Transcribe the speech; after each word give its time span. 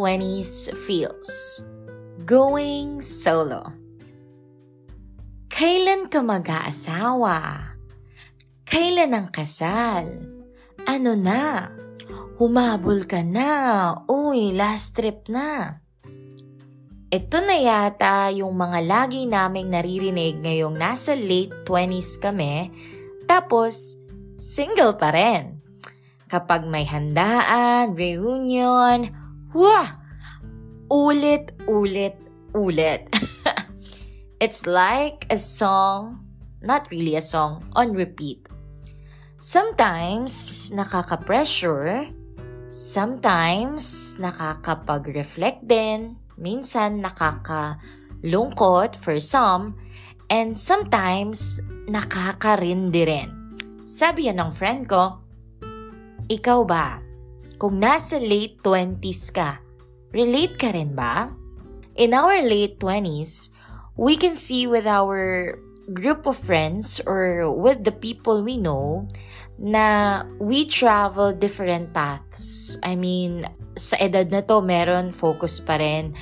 20s 0.00 0.72
feels. 0.88 1.60
Going 2.24 3.04
solo. 3.04 3.68
Kailan 5.52 6.08
ka 6.08 6.24
mag-aasawa? 6.24 7.68
Kailan 8.64 9.12
ang 9.12 9.28
kasal? 9.28 10.24
Ano 10.88 11.12
na? 11.20 11.68
Humabol 12.40 13.04
ka 13.04 13.20
na. 13.20 13.92
Uy, 14.08 14.56
last 14.56 14.96
trip 14.96 15.28
na. 15.28 15.84
Ito 17.12 17.44
na 17.44 17.60
yata 17.60 18.32
yung 18.32 18.56
mga 18.56 18.80
lagi 18.80 19.28
naming 19.28 19.68
naririnig 19.68 20.40
ngayong 20.40 20.80
nasa 20.80 21.12
late 21.12 21.52
20s 21.68 22.24
kami, 22.24 22.72
tapos 23.28 24.00
single 24.40 24.96
pa 24.96 25.12
rin. 25.12 25.60
Kapag 26.30 26.64
may 26.64 26.88
handaan, 26.88 27.92
reunion, 27.98 29.19
wah! 29.54 29.88
Ulit, 30.90 31.54
ulit, 31.70 32.18
ulit. 32.50 33.06
It's 34.40 34.64
like 34.64 35.28
a 35.28 35.36
song, 35.36 36.24
not 36.64 36.88
really 36.88 37.14
a 37.14 37.20
song, 37.20 37.68
on 37.76 37.92
repeat. 37.92 38.40
Sometimes, 39.36 40.72
nakaka-pressure. 40.72 42.08
Sometimes, 42.72 44.16
nakakapag-reflect 44.16 45.60
din. 45.68 46.16
Minsan, 46.40 47.04
nakakalungkot 47.04 48.96
for 48.96 49.20
some. 49.20 49.76
And 50.32 50.56
sometimes, 50.56 51.60
nakakarindi 51.84 53.02
rin. 53.04 53.28
Sabi 53.84 54.32
yan 54.32 54.40
ng 54.40 54.52
friend 54.56 54.88
ko, 54.88 55.20
ikaw 56.32 56.64
ba, 56.64 56.96
kung 57.60 57.76
nasa 57.76 58.16
late 58.16 58.56
20s 58.64 59.36
ka, 59.36 59.60
relate 60.16 60.56
ka 60.56 60.72
rin 60.72 60.96
ba? 60.96 61.28
In 61.92 62.16
our 62.16 62.40
late 62.40 62.80
20s, 62.80 63.52
we 64.00 64.16
can 64.16 64.32
see 64.32 64.64
with 64.64 64.88
our 64.88 65.52
group 65.92 66.24
of 66.24 66.40
friends 66.40 67.04
or 67.04 67.52
with 67.52 67.84
the 67.84 67.92
people 67.92 68.40
we 68.40 68.56
know 68.56 69.04
na 69.60 70.24
we 70.40 70.64
travel 70.64 71.36
different 71.36 71.92
paths. 71.92 72.80
I 72.80 72.96
mean, 72.96 73.44
sa 73.76 74.00
edad 74.00 74.32
na 74.32 74.40
to, 74.48 74.64
meron 74.64 75.12
focus 75.12 75.60
pa 75.60 75.76
rin 75.76 76.16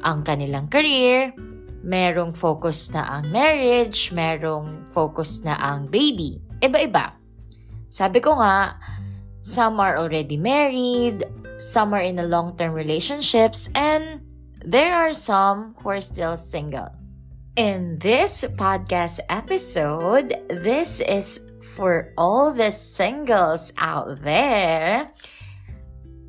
ang 0.00 0.24
kanilang 0.24 0.72
career, 0.72 1.36
merong 1.84 2.32
focus 2.32 2.88
na 2.96 3.20
ang 3.20 3.28
marriage, 3.28 4.08
merong 4.16 4.88
focus 4.88 5.44
na 5.44 5.60
ang 5.60 5.92
baby. 5.92 6.40
Iba-iba. 6.64 7.12
Sabi 7.92 8.24
ko 8.24 8.40
nga, 8.40 8.80
some 9.40 9.80
are 9.80 9.98
already 9.98 10.36
married, 10.36 11.24
some 11.58 11.94
are 11.94 12.02
in 12.02 12.18
a 12.18 12.26
long-term 12.26 12.72
relationships, 12.72 13.70
and 13.74 14.22
there 14.64 14.94
are 14.94 15.12
some 15.12 15.74
who 15.82 15.90
are 15.90 16.00
still 16.00 16.36
single. 16.36 16.88
In 17.58 17.98
this 17.98 18.46
podcast 18.54 19.18
episode, 19.28 20.30
this 20.46 21.02
is 21.02 21.48
for 21.74 22.14
all 22.16 22.54
the 22.54 22.70
singles 22.70 23.74
out 23.78 24.22
there. 24.22 25.10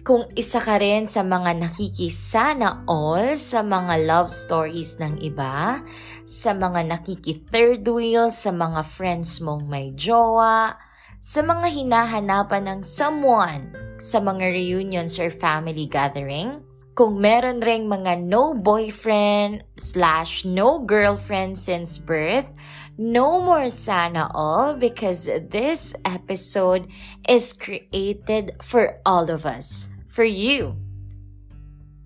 Kung 0.02 0.25
isa 0.33 0.57
ka 0.57 0.81
rin 0.81 1.05
sa 1.05 1.21
mga 1.21 1.61
nakikisana 1.61 2.81
all 2.89 3.37
sa 3.37 3.61
mga 3.61 4.09
love 4.09 4.33
stories 4.33 4.97
ng 4.97 5.21
iba, 5.21 5.77
sa 6.25 6.57
mga 6.57 6.89
nakiki-third 6.89 7.85
wheel, 7.85 8.33
sa 8.33 8.49
mga 8.49 8.81
friends 8.89 9.37
mong 9.37 9.69
may 9.69 9.93
jowa, 9.93 10.73
sa 11.19 11.43
mga 11.43 11.67
hinahanapan 11.67 12.63
ng 12.63 12.81
someone 12.81 13.75
sa 13.99 14.23
mga 14.23 14.55
reunions 14.55 15.19
or 15.19 15.27
family 15.27 15.83
gathering, 15.83 16.63
kung 16.95 17.19
meron 17.19 17.59
ring 17.59 17.91
mga 17.91 18.23
no 18.23 18.55
boyfriend 18.55 19.67
slash 19.75 20.47
no 20.47 20.79
girlfriend 20.79 21.59
since 21.59 21.99
birth, 21.99 22.47
no 22.95 23.43
more 23.43 23.67
sana 23.67 24.31
all 24.31 24.79
because 24.79 25.27
this 25.52 25.91
episode 26.08 26.87
is 27.27 27.52
created 27.52 28.55
for 28.63 29.03
all 29.03 29.27
of 29.27 29.43
us, 29.43 29.91
for 30.08 30.23
you. 30.23 30.75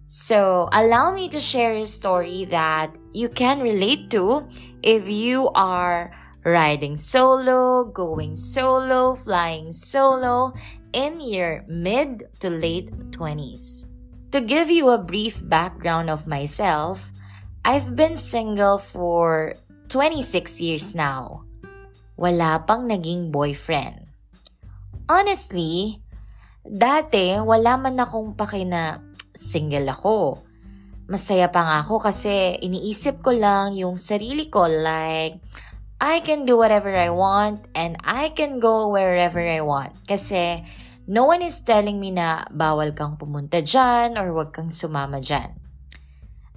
So, 0.09 0.69
allow 0.73 1.13
me 1.13 1.29
to 1.29 1.41
share 1.41 1.77
a 1.77 1.85
story 1.85 2.45
that 2.49 2.97
you 3.13 3.29
can 3.29 3.61
relate 3.61 4.09
to 4.13 4.45
if 4.81 5.09
you 5.09 5.49
are 5.53 6.13
riding 6.43 6.95
solo, 6.95 7.87
going 7.87 8.35
solo, 8.35 9.15
flying 9.15 9.71
solo 9.71 10.53
in 10.91 11.19
your 11.19 11.63
mid 11.67 12.27
to 12.39 12.51
late 12.51 12.91
20s. 13.11 13.89
To 14.31 14.41
give 14.41 14.69
you 14.69 14.89
a 14.89 15.01
brief 15.01 15.39
background 15.47 16.09
of 16.09 16.27
myself, 16.27 17.13
I've 17.63 17.95
been 17.95 18.17
single 18.17 18.77
for 18.77 19.55
26 19.87 20.59
years 20.59 20.95
now. 20.95 21.45
Wala 22.17 22.61
pang 22.65 22.89
naging 22.89 23.31
boyfriend. 23.31 24.09
Honestly, 25.07 26.01
dati 26.65 27.39
wala 27.39 27.77
man 27.77 28.01
akong 28.01 28.35
paki 28.35 28.65
na 28.67 28.99
single 29.37 29.89
ako. 29.89 30.41
Masaya 31.07 31.51
pa 31.51 31.61
nga 31.61 31.77
ako 31.83 31.99
kasi 31.99 32.57
iniisip 32.63 33.19
ko 33.19 33.35
lang 33.35 33.75
yung 33.75 33.99
sarili 33.99 34.47
ko 34.47 34.65
like, 34.65 35.37
I 36.03 36.19
can 36.19 36.43
do 36.43 36.59
whatever 36.59 36.91
I 36.91 37.15
want 37.15 37.71
and 37.71 37.95
I 38.03 38.35
can 38.35 38.59
go 38.59 38.91
wherever 38.91 39.39
I 39.39 39.63
want. 39.63 39.95
Kasi 40.03 40.67
No 41.03 41.27
one 41.27 41.43
is 41.43 41.59
telling 41.67 41.99
me 41.99 42.15
na 42.15 42.47
bawal 42.47 42.95
kang 42.95 43.19
pumunta 43.19 43.59
dyan 43.59 44.15
or 44.15 44.31
wag 44.31 44.55
kang 44.55 44.71
sumama 44.71 45.19
dyan. 45.19 45.51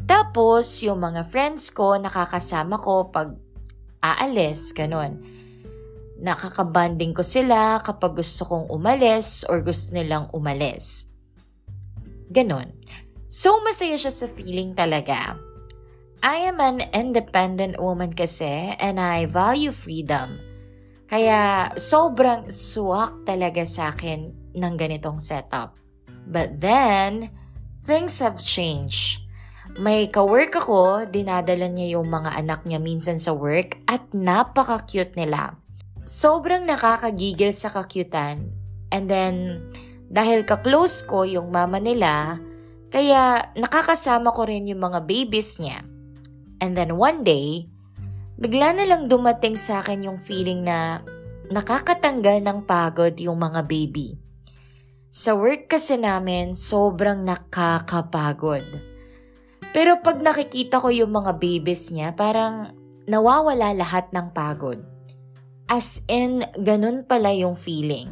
Tapos, 0.07 0.87
yung 0.87 1.03
mga 1.03 1.27
friends 1.27 1.75
ko, 1.75 1.99
nakakasama 1.99 2.79
ko 2.79 3.11
pag 3.11 3.35
aalis, 3.99 4.71
ganun. 4.71 5.19
Nakakabanding 6.23 7.11
ko 7.11 7.27
sila 7.27 7.83
kapag 7.83 8.23
gusto 8.23 8.47
kong 8.47 8.71
umalis 8.71 9.43
or 9.51 9.67
gusto 9.67 9.99
nilang 9.99 10.31
umalis. 10.31 11.11
Ganon. 12.31 12.71
So, 13.27 13.59
masaya 13.67 13.99
siya 13.99 14.15
sa 14.15 14.31
feeling 14.31 14.79
talaga. 14.79 15.35
I 16.25 16.49
am 16.49 16.61
an 16.61 16.81
independent 16.97 17.77
woman 17.77 18.17
kasi 18.17 18.73
and 18.81 18.97
I 18.97 19.29
value 19.29 19.73
freedom. 19.73 20.41
Kaya 21.07 21.71
sobrang 21.77 22.51
swak 22.51 23.29
talaga 23.29 23.63
sa 23.63 23.95
akin 23.95 24.53
ng 24.57 24.75
ganitong 24.75 25.23
setup. 25.23 25.79
But 26.27 26.59
then, 26.59 27.31
things 27.87 28.19
have 28.19 28.43
changed. 28.43 29.23
May 29.77 30.11
kawork 30.11 30.57
ako, 30.57 31.07
dinadala 31.07 31.71
niya 31.71 32.01
yung 32.01 32.11
mga 32.11 32.43
anak 32.43 32.61
niya 32.67 32.83
minsan 32.83 33.21
sa 33.21 33.37
work 33.37 33.79
at 33.87 34.03
napaka-cute 34.11 35.15
nila. 35.15 35.55
Sobrang 36.03 36.67
nakakagigil 36.67 37.55
sa 37.55 37.71
kakyutan. 37.71 38.51
And 38.91 39.07
then, 39.07 39.63
dahil 40.11 40.43
ka-close 40.43 41.07
ko 41.07 41.23
yung 41.23 41.55
mama 41.55 41.79
nila, 41.79 42.41
kaya 42.91 43.53
nakakasama 43.59 44.31
ko 44.35 44.47
rin 44.47 44.71
yung 44.71 44.83
mga 44.83 45.05
babies 45.07 45.59
niya. 45.63 45.83
And 46.61 46.77
then 46.77 46.97
one 46.97 47.25
day, 47.25 47.69
bigla 48.41 48.77
na 48.77 48.85
lang 48.85 49.09
dumating 49.09 49.57
sa 49.57 49.81
akin 49.81 50.09
yung 50.09 50.21
feeling 50.21 50.65
na 50.65 51.01
nakakatanggal 51.49 52.43
ng 52.43 52.59
pagod 52.67 53.15
yung 53.17 53.39
mga 53.39 53.65
baby. 53.65 54.19
Sa 55.17 55.33
work 55.33 55.73
kasi 55.73 55.97
namin, 55.97 56.53
sobrang 56.53 57.25
nakakapagod. 57.25 58.67
Pero 59.73 60.01
pag 60.05 60.21
nakikita 60.21 60.81
ko 60.81 60.93
yung 60.93 61.13
mga 61.13 61.37
babies 61.41 61.89
niya, 61.93 62.13
parang 62.13 62.73
nawawala 63.09 63.73
lahat 63.73 64.13
ng 64.13 64.33
pagod. 64.33 64.81
As 65.67 66.05
in, 66.07 66.45
ganun 66.61 67.05
pala 67.09 67.33
yung 67.33 67.57
feeling. 67.57 68.07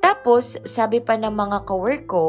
Tapos, 0.00 0.60
sabi 0.62 1.02
pa 1.02 1.18
ng 1.18 1.32
mga 1.32 1.58
kawork 1.66 2.04
ko, 2.06 2.26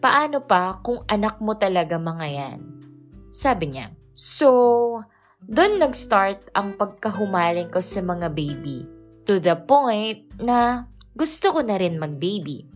paano 0.00 0.40
pa 0.42 0.80
kung 0.80 1.04
anak 1.06 1.38
mo 1.38 1.54
talaga 1.58 2.00
mga 2.00 2.26
yan? 2.28 2.58
Sabi 3.28 3.72
niya. 3.72 4.01
So, 4.12 5.00
doon 5.42 5.80
nag-start 5.80 6.52
ang 6.52 6.76
pagkahumaling 6.76 7.72
ko 7.72 7.80
sa 7.80 8.04
mga 8.04 8.30
baby. 8.30 8.84
To 9.26 9.40
the 9.40 9.56
point 9.56 10.28
na 10.38 10.86
gusto 11.16 11.52
ko 11.56 11.60
na 11.64 11.80
rin 11.80 11.96
mag-baby. 11.96 12.68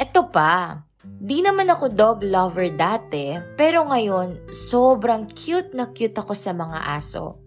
Ito 0.00 0.28
pa, 0.32 0.82
di 1.00 1.40
naman 1.40 1.70
ako 1.70 1.92
dog 1.92 2.18
lover 2.26 2.72
dati, 2.74 3.36
pero 3.54 3.86
ngayon 3.86 4.50
sobrang 4.50 5.30
cute 5.30 5.72
na 5.76 5.88
cute 5.92 6.16
ako 6.16 6.32
sa 6.34 6.52
mga 6.56 6.96
aso. 6.96 7.38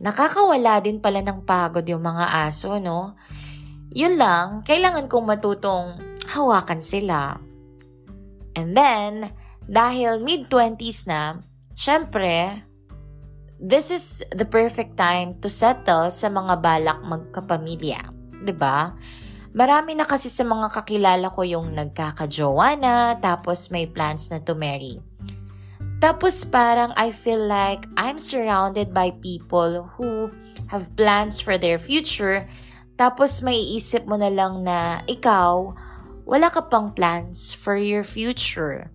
Nakakawala 0.00 0.80
din 0.80 0.96
pala 1.02 1.20
ng 1.20 1.44
pagod 1.44 1.84
yung 1.84 2.00
mga 2.00 2.48
aso, 2.48 2.80
no? 2.80 3.20
Yun 3.92 4.16
lang, 4.16 4.62
kailangan 4.64 5.10
kong 5.10 5.26
matutong 5.28 5.98
hawakan 6.30 6.80
sila. 6.80 7.36
And 8.56 8.72
then, 8.72 9.28
dahil 9.68 10.24
mid-20s 10.24 11.04
na, 11.04 11.42
syempre, 11.74 12.62
this 13.60 13.90
is 13.90 14.24
the 14.32 14.46
perfect 14.46 14.96
time 14.96 15.36
to 15.44 15.48
settle 15.48 16.08
sa 16.08 16.28
mga 16.32 16.62
balak 16.62 17.00
magkapamilya. 17.04 18.00
ba? 18.56 18.96
Marami 19.50 19.98
na 19.98 20.06
kasi 20.06 20.30
sa 20.30 20.46
mga 20.46 20.70
kakilala 20.70 21.28
ko 21.34 21.42
yung 21.42 21.74
nagkakajowa 21.74 22.78
na 22.78 23.18
tapos 23.18 23.68
may 23.74 23.84
plans 23.84 24.30
na 24.30 24.38
to 24.38 24.54
marry. 24.54 25.02
Tapos 26.00 26.46
parang 26.48 26.94
I 26.96 27.12
feel 27.12 27.44
like 27.44 27.84
I'm 27.98 28.16
surrounded 28.16 28.94
by 28.94 29.12
people 29.20 29.90
who 29.98 30.32
have 30.72 30.88
plans 30.96 31.42
for 31.42 31.58
their 31.60 31.76
future 31.76 32.46
tapos 33.00 33.40
may 33.40 33.56
isip 33.56 34.04
mo 34.04 34.20
na 34.20 34.28
lang 34.28 34.60
na 34.60 35.00
ikaw, 35.08 35.72
wala 36.28 36.52
ka 36.52 36.68
pang 36.68 36.92
plans 36.92 37.48
for 37.48 37.72
your 37.72 38.04
future. 38.04 38.92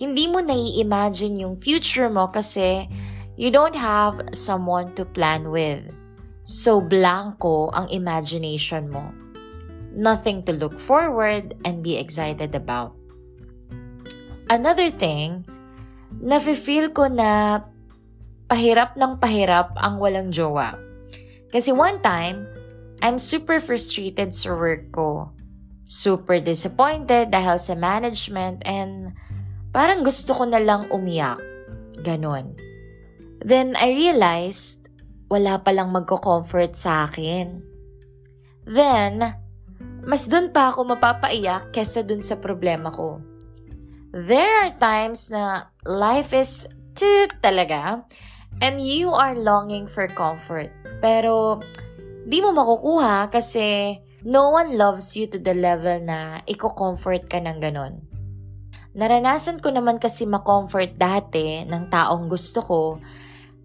Hindi 0.00 0.32
mo 0.32 0.40
nai-imagine 0.40 1.44
yung 1.44 1.60
future 1.60 2.08
mo 2.08 2.32
kasi 2.32 2.88
you 3.36 3.52
don't 3.52 3.76
have 3.76 4.32
someone 4.32 4.96
to 4.96 5.04
plan 5.04 5.52
with. 5.52 5.84
So 6.48 6.80
blanco 6.80 7.68
ang 7.76 7.92
imagination 7.92 8.88
mo. 8.88 9.12
Nothing 9.92 10.40
to 10.48 10.56
look 10.56 10.80
forward 10.80 11.52
and 11.68 11.84
be 11.84 12.00
excited 12.00 12.56
about. 12.56 12.96
Another 14.48 14.88
thing, 14.88 15.44
nafe-feel 16.16 16.96
ko 16.96 17.12
na 17.12 17.60
pahirap 18.48 18.96
ng 18.96 19.20
pahirap 19.20 19.76
ang 19.76 20.00
walang 20.00 20.32
jowa. 20.32 20.80
Kasi 21.52 21.76
one 21.76 22.00
time, 22.00 22.48
I'm 23.04 23.20
super 23.20 23.60
frustrated 23.60 24.32
sa 24.32 24.56
work 24.56 24.96
ko. 24.96 25.28
Super 25.84 26.40
disappointed 26.40 27.36
dahil 27.36 27.60
sa 27.60 27.76
management 27.76 28.64
and 28.64 29.12
parang 29.70 30.02
gusto 30.02 30.34
ko 30.34 30.46
na 30.46 30.62
lang 30.62 30.90
umiyak. 30.90 31.38
Ganon. 32.00 32.54
Then 33.40 33.74
I 33.74 33.94
realized 33.96 34.90
wala 35.30 35.62
palang 35.62 35.94
magko-comfort 35.94 36.74
sa 36.74 37.06
akin. 37.06 37.62
Then, 38.66 39.22
mas 40.04 40.26
dun 40.26 40.50
pa 40.50 40.74
ako 40.74 40.90
mapapaiyak 40.96 41.70
kesa 41.70 42.02
dun 42.02 42.20
sa 42.20 42.36
problema 42.42 42.90
ko. 42.90 43.22
There 44.10 44.66
are 44.66 44.74
times 44.82 45.30
na 45.30 45.70
life 45.86 46.34
is 46.34 46.66
toot 46.98 47.30
talaga 47.38 48.02
and 48.58 48.82
you 48.82 49.14
are 49.14 49.38
longing 49.38 49.86
for 49.86 50.10
comfort. 50.10 50.74
Pero, 50.98 51.62
di 52.26 52.42
mo 52.42 52.50
makukuha 52.50 53.30
kasi 53.30 53.96
no 54.26 54.50
one 54.50 54.74
loves 54.74 55.14
you 55.14 55.30
to 55.30 55.38
the 55.38 55.54
level 55.54 56.02
na 56.02 56.42
iko-comfort 56.44 57.30
ka 57.30 57.38
ng 57.38 57.62
ganon. 57.62 58.02
Naranasan 58.94 59.62
ko 59.62 59.70
naman 59.70 60.02
kasi 60.02 60.26
ma-comfort 60.26 60.98
dati 60.98 61.62
ng 61.62 61.90
taong 61.90 62.26
gusto 62.26 62.60
ko 62.62 62.82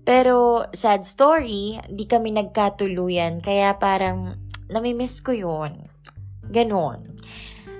pero, 0.05 0.69
sad 0.69 1.01
story, 1.01 1.81
di 1.89 2.05
kami 2.05 2.29
nagkatuluyan, 2.37 3.41
kaya 3.41 3.73
parang 3.81 4.37
namimiss 4.69 5.17
ko 5.17 5.33
yun. 5.33 5.81
Ganon. 6.45 7.01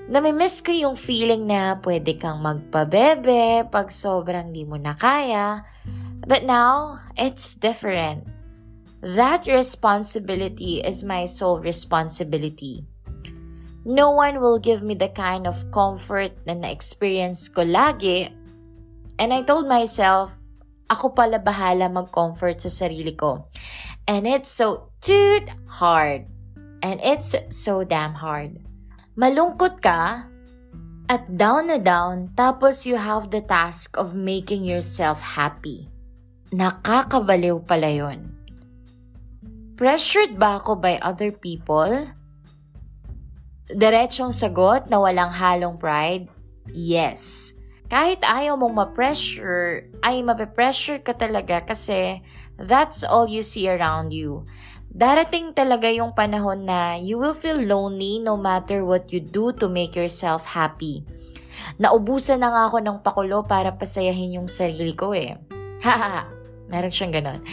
Namimiss 0.10 0.66
ko 0.66 0.74
yung 0.74 0.98
feeling 0.98 1.46
na 1.46 1.78
pwede 1.86 2.18
kang 2.18 2.42
magpabebe 2.42 3.70
pag 3.70 3.94
sobrang 3.94 4.50
di 4.50 4.66
mo 4.66 4.74
na 4.74 4.98
kaya. 4.98 5.70
But 6.26 6.50
now, 6.50 6.98
it's 7.14 7.54
different. 7.54 8.26
That 9.06 9.46
responsibility 9.46 10.82
is 10.82 11.06
my 11.06 11.30
sole 11.30 11.62
responsibility. 11.62 12.90
No 13.86 14.10
one 14.18 14.42
will 14.42 14.58
give 14.58 14.82
me 14.82 14.98
the 14.98 15.14
kind 15.14 15.46
of 15.46 15.70
comfort 15.70 16.34
na 16.50 16.58
na-experience 16.58 17.54
ko 17.54 17.62
lagi. 17.62 18.34
And 19.22 19.30
I 19.30 19.46
told 19.46 19.70
myself, 19.70 20.34
ako 20.90 21.14
pala 21.14 21.38
bahala 21.38 21.86
mag-comfort 21.94 22.66
sa 22.66 22.70
sarili 22.74 23.14
ko. 23.14 23.46
And 24.10 24.26
it's 24.26 24.50
so 24.50 24.90
toot 25.06 25.46
hard. 25.70 26.26
And 26.82 26.98
it's 27.02 27.38
so 27.54 27.86
damn 27.86 28.18
hard. 28.18 28.58
Malungkot 29.18 29.82
ka 29.86 30.30
at 31.06 31.24
down 31.38 31.70
na 31.70 31.78
down 31.78 32.34
tapos 32.34 32.90
you 32.90 32.98
have 32.98 33.30
the 33.30 33.46
task 33.46 33.94
of 34.02 34.18
making 34.18 34.66
yourself 34.66 35.22
happy. 35.22 35.90
Nakakabaliw 36.50 37.62
pala 37.66 37.90
yun. 37.90 38.34
Pressured 39.78 40.42
ba 40.42 40.58
ako 40.58 40.78
by 40.78 40.98
other 41.06 41.30
people? 41.30 42.10
Diretsong 43.72 44.30
sagot 44.30 44.90
na 44.90 45.02
walang 45.02 45.34
halong 45.34 45.78
pride? 45.82 46.30
Yes 46.70 47.56
kahit 47.86 48.26
ayaw 48.26 48.58
mong 48.58 48.76
ma-pressure, 48.76 49.86
ay 50.02 50.26
mape-pressure 50.26 51.06
ka 51.06 51.14
talaga 51.14 51.62
kasi 51.62 52.22
that's 52.58 53.06
all 53.06 53.30
you 53.30 53.46
see 53.46 53.70
around 53.70 54.10
you. 54.10 54.42
Darating 54.96 55.52
talaga 55.54 55.92
yung 55.92 56.16
panahon 56.16 56.66
na 56.66 56.98
you 56.98 57.20
will 57.20 57.36
feel 57.36 57.60
lonely 57.60 58.18
no 58.24 58.40
matter 58.40 58.82
what 58.82 59.12
you 59.12 59.20
do 59.20 59.52
to 59.60 59.70
make 59.70 59.94
yourself 59.94 60.48
happy. 60.48 61.04
Naubusan 61.78 62.42
na 62.42 62.50
nga 62.50 62.64
ako 62.72 62.78
ng 62.82 62.98
pakulo 63.04 63.44
para 63.44 63.76
pasayahin 63.76 64.40
yung 64.42 64.50
sarili 64.50 64.96
ko 64.96 65.12
eh. 65.12 65.36
Haha, 65.84 66.26
meron 66.72 66.96
siyang 66.96 67.14
ganon. 67.14 67.44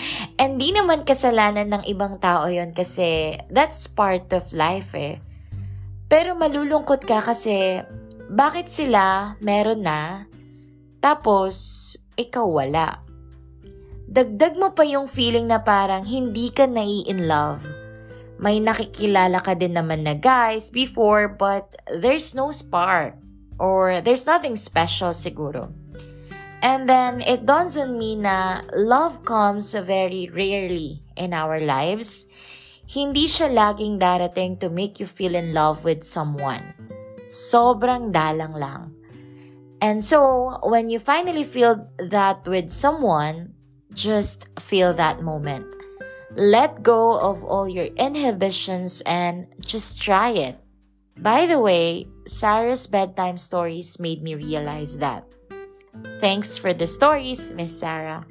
And 0.41 0.57
di 0.57 0.71
naman 0.73 1.05
kasalanan 1.05 1.69
ng 1.69 1.85
ibang 1.91 2.23
tao 2.23 2.47
yon 2.47 2.73
kasi 2.73 3.37
that's 3.53 3.85
part 3.91 4.31
of 4.33 4.49
life 4.55 4.95
eh. 4.97 5.19
Pero 6.13 6.37
malulungkot 6.37 7.09
ka 7.09 7.25
kasi 7.25 7.81
bakit 8.29 8.69
sila 8.69 9.41
meron 9.41 9.81
na, 9.81 10.29
tapos 11.01 11.57
ikaw 12.21 12.45
wala? 12.45 13.01
Dagdag 14.13 14.61
mo 14.61 14.77
pa 14.77 14.85
yung 14.85 15.09
feeling 15.09 15.49
na 15.49 15.65
parang 15.65 16.05
hindi 16.05 16.53
ka 16.53 16.69
nai-in 16.69 17.25
love. 17.25 17.65
May 18.37 18.61
nakikilala 18.61 19.41
ka 19.41 19.57
din 19.57 19.73
naman 19.73 20.05
na 20.05 20.13
guys 20.13 20.69
before 20.69 21.33
but 21.33 21.81
there's 21.89 22.37
no 22.37 22.53
spark 22.53 23.17
or 23.57 24.05
there's 24.05 24.29
nothing 24.29 24.53
special 24.53 25.17
siguro. 25.17 25.73
And 26.61 26.85
then 26.85 27.25
it 27.25 27.49
dawns 27.49 27.81
on 27.81 27.97
me 27.97 28.21
na 28.21 28.61
love 28.77 29.25
comes 29.25 29.73
very 29.73 30.29
rarely 30.29 31.01
in 31.17 31.33
our 31.33 31.57
lives. 31.57 32.29
Hindi 32.93 33.25
siya 33.25 33.49
laging 33.49 33.97
darating 33.97 34.61
to 34.61 34.69
make 34.69 35.01
you 35.01 35.09
feel 35.09 35.33
in 35.33 35.57
love 35.57 35.81
with 35.81 36.05
someone. 36.05 36.77
Sobrang 37.25 38.13
dalang 38.13 38.53
lang. 38.53 38.93
And 39.81 40.05
so, 40.05 40.61
when 40.61 40.93
you 40.93 41.01
finally 41.01 41.41
feel 41.41 41.89
that 41.97 42.45
with 42.45 42.69
someone, 42.69 43.57
just 43.97 44.53
feel 44.61 44.93
that 45.01 45.25
moment. 45.25 45.65
Let 46.37 46.85
go 46.85 47.17
of 47.17 47.41
all 47.41 47.65
your 47.65 47.89
inhibitions 47.97 49.01
and 49.09 49.49
just 49.65 49.97
try 49.97 50.37
it. 50.37 50.61
By 51.17 51.49
the 51.49 51.65
way, 51.65 52.13
Sarah's 52.29 52.85
bedtime 52.85 53.41
stories 53.41 53.97
made 54.01 54.21
me 54.21 54.37
realize 54.37 55.01
that. 55.01 55.25
Thanks 56.21 56.61
for 56.61 56.77
the 56.77 56.87
stories, 56.87 57.57
Miss 57.57 57.73
Sarah. 57.73 58.29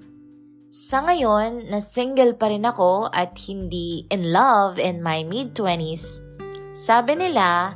Sa 0.72 1.04
ngayon, 1.04 1.68
na 1.68 1.84
single 1.84 2.32
pa 2.40 2.48
rin 2.48 2.64
ako 2.64 3.12
at 3.12 3.36
hindi 3.44 4.08
in 4.08 4.32
love 4.32 4.80
in 4.80 5.04
my 5.04 5.20
mid-20s, 5.28 6.24
sabi 6.72 7.20
nila, 7.20 7.76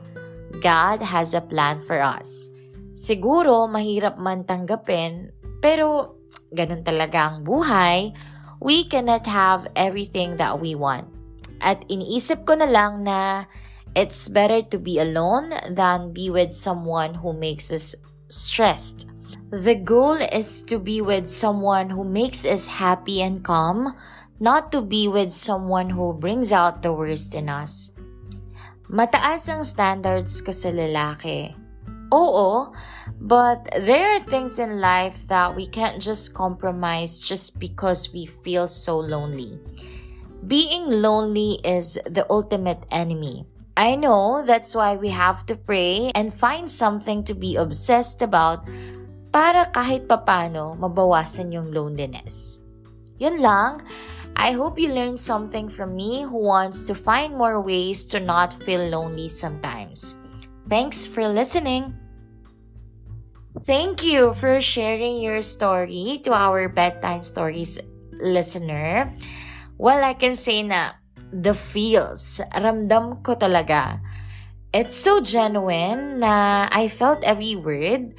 God 0.63 1.03
has 1.03 1.35
a 1.35 1.43
plan 1.43 1.83
for 1.83 1.99
us. 1.99 2.55
Siguro 2.95 3.67
mahirap 3.67 4.15
man 4.15 4.47
tanggapin, 4.47 5.27
pero 5.59 6.15
ganun 6.55 6.87
talaga 6.87 7.35
ang 7.35 7.43
buhay. 7.43 8.15
We 8.63 8.87
cannot 8.87 9.27
have 9.27 9.67
everything 9.75 10.39
that 10.39 10.55
we 10.63 10.71
want. 10.71 11.11
At 11.59 11.83
iniisip 11.91 12.47
ko 12.47 12.55
na 12.55 12.71
lang 12.71 13.03
na 13.03 13.43
it's 13.91 14.31
better 14.31 14.63
to 14.71 14.79
be 14.79 15.03
alone 15.03 15.51
than 15.67 16.15
be 16.15 16.31
with 16.31 16.55
someone 16.55 17.19
who 17.19 17.35
makes 17.35 17.75
us 17.75 17.91
stressed. 18.31 19.11
The 19.51 19.75
goal 19.75 20.17
is 20.17 20.63
to 20.63 20.79
be 20.79 21.01
with 21.01 21.27
someone 21.27 21.91
who 21.91 22.03
makes 22.03 22.45
us 22.45 22.65
happy 22.65 23.21
and 23.21 23.43
calm, 23.43 23.93
not 24.39 24.71
to 24.71 24.81
be 24.81 25.07
with 25.07 25.31
someone 25.31 25.91
who 25.91 26.13
brings 26.13 26.51
out 26.51 26.81
the 26.81 26.91
worst 26.91 27.35
in 27.35 27.47
us. 27.47 27.93
Mataas 28.89 29.45
ang 29.45 29.61
standards 29.61 30.41
ko 30.41 30.49
sa 30.49 30.73
lalaki. 30.73 31.53
Oo, 32.09 32.73
but 33.21 33.69
there 33.85 34.17
are 34.17 34.25
things 34.25 34.57
in 34.57 34.81
life 34.81 35.29
that 35.29 35.53
we 35.53 35.69
can't 35.69 36.01
just 36.01 36.33
compromise 36.33 37.21
just 37.21 37.61
because 37.61 38.09
we 38.09 38.25
feel 38.25 38.65
so 38.65 38.97
lonely. 38.97 39.61
Being 40.41 40.89
lonely 40.89 41.61
is 41.61 42.01
the 42.09 42.25
ultimate 42.33 42.81
enemy. 42.89 43.45
I 43.77 43.93
know 43.93 44.41
that's 44.41 44.73
why 44.73 44.95
we 44.95 45.09
have 45.13 45.45
to 45.51 45.55
pray 45.55 46.09
and 46.15 46.33
find 46.33 46.69
something 46.69 47.25
to 47.25 47.35
be 47.35 47.57
obsessed 47.57 48.21
about 48.21 48.63
para 49.35 49.67
kahit 49.67 50.07
papano 50.07 50.79
mabawasan 50.79 51.51
yung 51.51 51.75
loneliness. 51.75 52.63
Yun 53.19 53.43
lang. 53.43 53.83
I 54.39 54.55
hope 54.55 54.79
you 54.79 54.87
learned 54.87 55.19
something 55.19 55.67
from 55.67 55.91
me 55.91 56.23
who 56.23 56.39
wants 56.39 56.87
to 56.87 56.95
find 56.95 57.35
more 57.35 57.59
ways 57.59 58.07
to 58.15 58.23
not 58.23 58.55
feel 58.63 58.79
lonely 58.79 59.27
sometimes. 59.27 60.23
Thanks 60.71 61.03
for 61.03 61.27
listening. 61.27 61.99
Thank 63.67 64.07
you 64.07 64.31
for 64.39 64.63
sharing 64.63 65.19
your 65.19 65.43
story 65.43 66.23
to 66.23 66.31
our 66.31 66.71
bedtime 66.71 67.27
stories 67.27 67.75
listener. 68.15 69.11
Well, 69.75 69.99
I 69.99 70.15
can 70.15 70.39
say 70.39 70.63
na 70.63 70.95
the 71.31 71.51
feels. 71.51 72.39
Ramdam 72.55 73.19
ko 73.19 73.35
talaga. 73.35 73.99
It's 74.71 74.95
so 74.95 75.19
genuine 75.19 76.23
na 76.23 76.67
I 76.71 76.87
felt 76.87 77.23
every 77.23 77.59
word. 77.59 78.15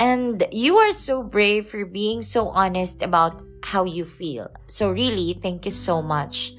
And 0.00 0.48
you 0.48 0.80
are 0.80 0.96
so 0.96 1.20
brave 1.20 1.68
for 1.68 1.84
being 1.84 2.24
so 2.24 2.48
honest 2.56 3.04
about 3.04 3.44
how 3.60 3.84
you 3.84 4.08
feel. 4.08 4.48
So 4.64 4.88
really, 4.90 5.36
thank 5.36 5.68
you 5.68 5.74
so 5.76 6.00
much. 6.00 6.56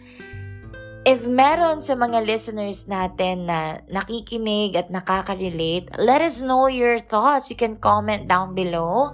If 1.01 1.25
meron 1.25 1.81
sa 1.81 1.97
mga 1.97 2.21
listeners 2.29 2.85
natin 2.85 3.49
na 3.49 3.81
nakikinig 3.89 4.77
at 4.77 4.93
nakaka-relate, 4.93 5.89
let 5.97 6.21
us 6.21 6.45
know 6.45 6.69
your 6.69 7.01
thoughts. 7.01 7.49
You 7.49 7.57
can 7.57 7.81
comment 7.81 8.29
down 8.29 8.53
below 8.53 9.09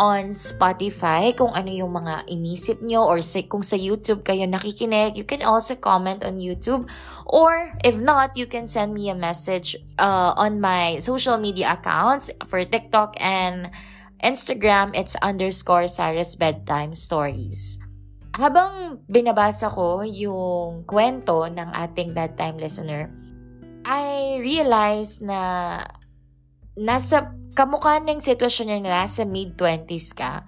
on 0.00 0.32
Spotify 0.32 1.36
kung 1.36 1.52
ano 1.52 1.68
yung 1.68 1.92
mga 1.92 2.24
inisip 2.24 2.80
nyo 2.80 3.04
or 3.04 3.20
sa, 3.20 3.44
kung 3.44 3.60
sa 3.60 3.76
YouTube 3.76 4.24
kayo 4.24 4.48
nakikinig, 4.48 5.20
you 5.20 5.28
can 5.28 5.44
also 5.44 5.76
comment 5.76 6.24
on 6.24 6.40
YouTube. 6.40 6.88
Or 7.28 7.76
if 7.84 8.00
not, 8.00 8.32
you 8.32 8.48
can 8.48 8.64
send 8.64 8.96
me 8.96 9.12
a 9.12 9.14
message 9.14 9.76
uh, 10.00 10.32
on 10.40 10.56
my 10.56 10.96
social 10.96 11.36
media 11.36 11.76
accounts 11.76 12.32
for 12.48 12.64
TikTok 12.64 13.20
and 13.20 13.68
Instagram, 14.24 14.92
it's 14.96 15.16
underscore 15.20 15.88
Sarah's 15.88 16.36
Bedtime 16.36 16.92
Stories. 16.92 17.80
Habang 18.36 19.04
binabasa 19.08 19.72
ko 19.72 20.04
yung 20.04 20.84
kwento 20.84 21.48
ng 21.48 21.68
ating 21.72 22.12
bedtime 22.12 22.60
listener, 22.60 23.08
I 23.84 24.36
realized 24.38 25.24
na 25.24 25.82
nasa 26.76 27.32
kamukha 27.54 27.98
ng 28.02 28.22
sitwasyon 28.22 28.66
niya 28.66 28.78
na 28.82 28.90
nasa 29.02 29.22
mid-20s 29.26 30.14
ka, 30.14 30.46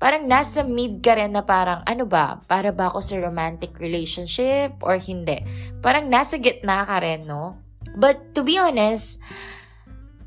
parang 0.00 0.24
nasa 0.24 0.64
mid 0.64 1.04
ka 1.04 1.12
rin 1.14 1.36
na 1.36 1.44
parang, 1.44 1.84
ano 1.84 2.08
ba, 2.08 2.40
para 2.48 2.72
ba 2.72 2.88
ako 2.88 3.04
sa 3.04 3.20
romantic 3.20 3.76
relationship 3.76 4.72
or 4.80 4.96
hindi? 4.96 5.44
Parang 5.84 6.08
nasa 6.08 6.40
gitna 6.40 6.88
ka 6.88 7.04
rin, 7.04 7.28
no? 7.28 7.60
But 8.00 8.32
to 8.32 8.40
be 8.40 8.56
honest, 8.56 9.20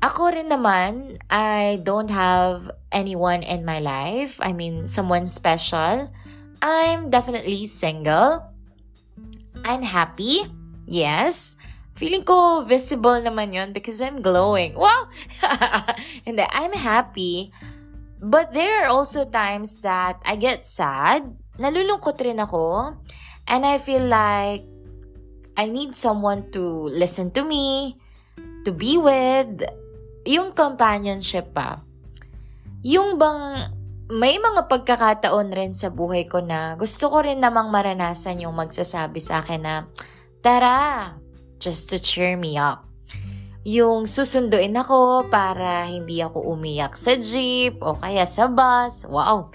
ako 0.04 0.36
rin 0.36 0.52
naman, 0.52 1.18
I 1.32 1.80
don't 1.82 2.12
have 2.12 2.70
anyone 2.92 3.42
in 3.42 3.64
my 3.64 3.80
life. 3.80 4.36
I 4.38 4.52
mean, 4.52 4.84
someone 4.84 5.24
special. 5.24 6.12
I'm 6.60 7.08
definitely 7.10 7.64
single. 7.66 8.44
I'm 9.64 9.80
happy. 9.80 10.44
Yes. 10.84 11.56
Feeling 11.94 12.26
ko 12.26 12.66
visible 12.66 13.22
naman 13.22 13.54
yon 13.54 13.70
because 13.70 14.02
I'm 14.02 14.18
glowing. 14.18 14.74
Wow! 14.74 15.06
And 16.26 16.42
I'm 16.42 16.74
happy. 16.74 17.54
But 18.18 18.50
there 18.50 18.82
are 18.82 18.90
also 18.90 19.28
times 19.28 19.78
that 19.86 20.18
I 20.26 20.34
get 20.34 20.66
sad. 20.66 21.30
Nalulungkot 21.54 22.18
rin 22.18 22.42
ako. 22.42 22.98
And 23.46 23.62
I 23.62 23.78
feel 23.78 24.02
like 24.02 24.66
I 25.54 25.70
need 25.70 25.94
someone 25.94 26.50
to 26.50 26.90
listen 26.90 27.30
to 27.38 27.46
me, 27.46 27.94
to 28.66 28.74
be 28.74 28.98
with. 28.98 29.62
Yung 30.26 30.56
companionship 30.56 31.54
pa. 31.54 31.78
Yung 32.82 33.20
bang 33.20 33.70
may 34.10 34.36
mga 34.36 34.68
pagkakataon 34.68 35.48
rin 35.54 35.72
sa 35.72 35.88
buhay 35.88 36.28
ko 36.28 36.44
na 36.44 36.76
gusto 36.76 37.08
ko 37.08 37.24
rin 37.24 37.40
namang 37.40 37.72
maranasan 37.72 38.42
yung 38.42 38.52
magsasabi 38.52 39.16
sa 39.16 39.40
akin 39.40 39.62
na, 39.64 39.76
Tara, 40.44 41.08
just 41.64 41.88
to 41.88 41.96
cheer 41.96 42.36
me 42.36 42.60
up. 42.60 42.84
Yung 43.64 44.04
susunduin 44.04 44.76
ako 44.76 45.32
para 45.32 45.88
hindi 45.88 46.20
ako 46.20 46.52
umiyak 46.52 47.00
sa 47.00 47.16
jeep 47.16 47.80
o 47.80 47.96
kaya 47.96 48.28
sa 48.28 48.44
bus. 48.44 49.08
Wow! 49.08 49.48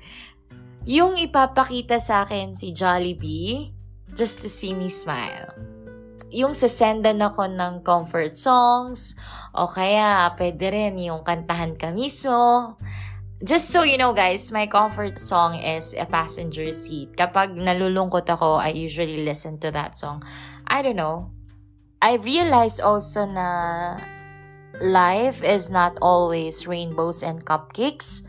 Yung 0.89 1.13
ipapakita 1.21 2.01
sa 2.01 2.25
akin 2.25 2.57
si 2.57 2.73
Jollibee 2.73 3.69
just 4.17 4.41
to 4.41 4.49
see 4.49 4.73
me 4.73 4.89
smile. 4.89 5.53
Yung 6.33 6.57
sasendan 6.57 7.21
ako 7.21 7.45
ng 7.53 7.85
comfort 7.85 8.33
songs 8.33 9.13
o 9.53 9.69
kaya 9.69 10.33
pwede 10.33 10.73
rin 10.73 10.97
yung 10.97 11.21
kantahan 11.21 11.77
ka 11.77 11.93
mismo. 11.93 12.73
Just 13.45 13.69
so 13.69 13.85
you 13.85 14.01
know 14.01 14.11
guys, 14.11 14.49
my 14.49 14.65
comfort 14.65 15.21
song 15.21 15.61
is 15.61 15.93
a 15.93 16.09
passenger 16.09 16.73
seat. 16.73 17.13
Kapag 17.13 17.53
nalulungkot 17.53 18.25
ako, 18.25 18.57
I 18.57 18.73
usually 18.73 19.21
listen 19.21 19.61
to 19.61 19.69
that 19.69 19.93
song. 19.93 20.25
I 20.65 20.81
don't 20.81 20.97
know, 20.97 21.29
I 22.01 22.15
realized 22.15 22.79
also 22.79 23.25
na 23.25 23.99
life 24.79 25.43
is 25.43 25.69
not 25.69 25.97
always 26.01 26.67
rainbows 26.67 27.23
and 27.23 27.43
cupcakes. 27.43 28.23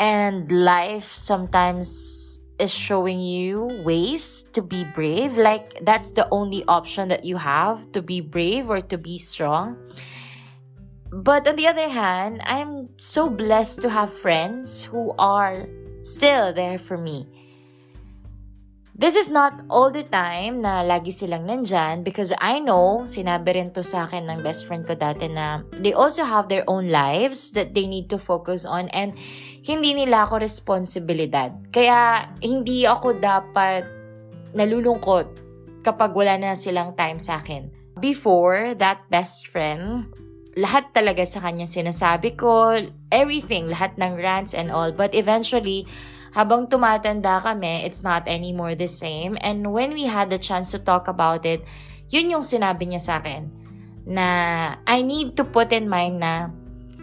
And 0.00 0.50
life 0.50 1.08
sometimes 1.08 2.46
is 2.58 2.74
showing 2.74 3.20
you 3.20 3.82
ways 3.84 4.42
to 4.52 4.62
be 4.62 4.84
brave. 4.84 5.36
Like, 5.36 5.78
that's 5.84 6.10
the 6.12 6.28
only 6.30 6.64
option 6.66 7.08
that 7.08 7.24
you 7.24 7.36
have 7.36 7.92
to 7.92 8.02
be 8.02 8.20
brave 8.20 8.68
or 8.68 8.80
to 8.80 8.98
be 8.98 9.16
strong. 9.16 9.78
But 11.12 11.46
on 11.46 11.56
the 11.56 11.68
other 11.68 11.88
hand, 11.88 12.42
I'm 12.44 12.90
so 12.98 13.30
blessed 13.30 13.80
to 13.82 13.90
have 13.90 14.12
friends 14.12 14.84
who 14.84 15.14
are 15.18 15.68
still 16.02 16.52
there 16.52 16.78
for 16.78 16.98
me 16.98 17.35
This 18.96 19.12
is 19.12 19.28
not 19.28 19.60
all 19.68 19.92
the 19.92 20.08
time 20.08 20.64
na 20.64 20.80
lagi 20.80 21.12
silang 21.12 21.44
nandyan 21.44 22.00
because 22.00 22.32
I 22.40 22.64
know, 22.64 23.04
sinabi 23.04 23.60
rin 23.60 23.68
to 23.76 23.84
sa 23.84 24.08
akin 24.08 24.24
ng 24.24 24.40
best 24.40 24.64
friend 24.64 24.88
ko 24.88 24.96
dati 24.96 25.28
na 25.28 25.60
they 25.84 25.92
also 25.92 26.24
have 26.24 26.48
their 26.48 26.64
own 26.64 26.88
lives 26.88 27.52
that 27.52 27.76
they 27.76 27.84
need 27.84 28.08
to 28.08 28.16
focus 28.16 28.64
on 28.64 28.88
and 28.96 29.12
hindi 29.60 29.92
nila 29.92 30.24
ako 30.24 30.40
responsibilidad. 30.40 31.52
Kaya 31.68 32.24
hindi 32.40 32.88
ako 32.88 33.20
dapat 33.20 33.84
nalulungkot 34.56 35.44
kapag 35.84 36.16
wala 36.16 36.40
na 36.40 36.56
silang 36.56 36.96
time 36.96 37.20
sa 37.20 37.44
akin. 37.44 37.68
Before, 38.00 38.72
that 38.80 39.04
best 39.12 39.52
friend, 39.52 40.08
lahat 40.56 40.96
talaga 40.96 41.28
sa 41.28 41.44
kanya 41.44 41.68
sinasabi 41.68 42.32
ko, 42.32 42.80
everything, 43.12 43.68
lahat 43.68 43.92
ng 44.00 44.16
rants 44.16 44.56
and 44.56 44.72
all. 44.72 44.88
But 44.88 45.12
eventually, 45.12 45.84
habang 46.36 46.68
tumatanda 46.68 47.40
kami, 47.40 47.88
it's 47.88 48.04
not 48.04 48.28
anymore 48.28 48.76
the 48.76 48.84
same. 48.84 49.40
And 49.40 49.72
when 49.72 49.96
we 49.96 50.04
had 50.04 50.28
the 50.28 50.36
chance 50.36 50.68
to 50.76 50.78
talk 50.84 51.08
about 51.08 51.48
it, 51.48 51.64
yun 52.12 52.28
yung 52.28 52.44
sinabi 52.44 52.92
niya 52.92 53.00
sa 53.00 53.14
akin. 53.24 53.48
Na 54.04 54.28
I 54.84 55.00
need 55.00 55.32
to 55.40 55.48
put 55.48 55.72
in 55.72 55.88
mind 55.88 56.20
na 56.20 56.52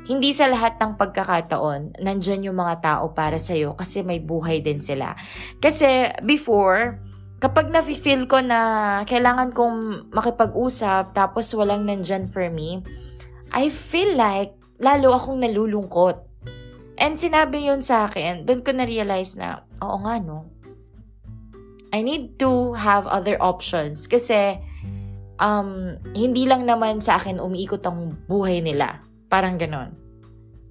hindi 0.06 0.36
sa 0.36 0.46
lahat 0.52 0.78
ng 0.78 1.00
pagkakataon, 1.00 1.98
nandyan 1.98 2.46
yung 2.46 2.60
mga 2.60 2.84
tao 2.84 3.16
para 3.16 3.42
sa'yo 3.42 3.74
kasi 3.74 4.06
may 4.06 4.22
buhay 4.22 4.62
din 4.62 4.78
sila. 4.78 5.18
Kasi 5.58 6.13
before, 6.22 7.02
kapag 7.40 7.74
nafe-feel 7.74 8.30
ko 8.30 8.44
na 8.44 9.02
kailangan 9.10 9.56
kong 9.56 10.12
makipag-usap 10.13 11.16
tapos 11.16 11.50
walang 11.58 11.88
nandyan 11.88 12.30
for 12.30 12.52
me, 12.54 12.84
I 13.50 13.72
feel 13.72 14.13
like 14.13 14.54
lalo 14.78 15.16
akong 15.16 15.40
nalulungkot. 15.40 16.33
And 17.04 17.20
sinabi 17.20 17.68
yun 17.68 17.84
sa 17.84 18.08
akin, 18.08 18.48
doon 18.48 18.64
ko 18.64 18.72
na-realize 18.72 19.36
na, 19.36 19.68
oo 19.84 20.00
nga 20.08 20.24
no, 20.24 20.48
I 21.92 22.00
need 22.00 22.40
to 22.40 22.72
have 22.80 23.04
other 23.12 23.36
options 23.44 24.08
kasi 24.08 24.56
um, 25.36 26.00
hindi 26.16 26.48
lang 26.48 26.64
naman 26.64 27.04
sa 27.04 27.20
akin 27.20 27.44
umiikot 27.44 27.84
ang 27.84 28.16
buhay 28.32 28.64
nila. 28.64 29.04
Parang 29.28 29.60
ganon. 29.60 30.03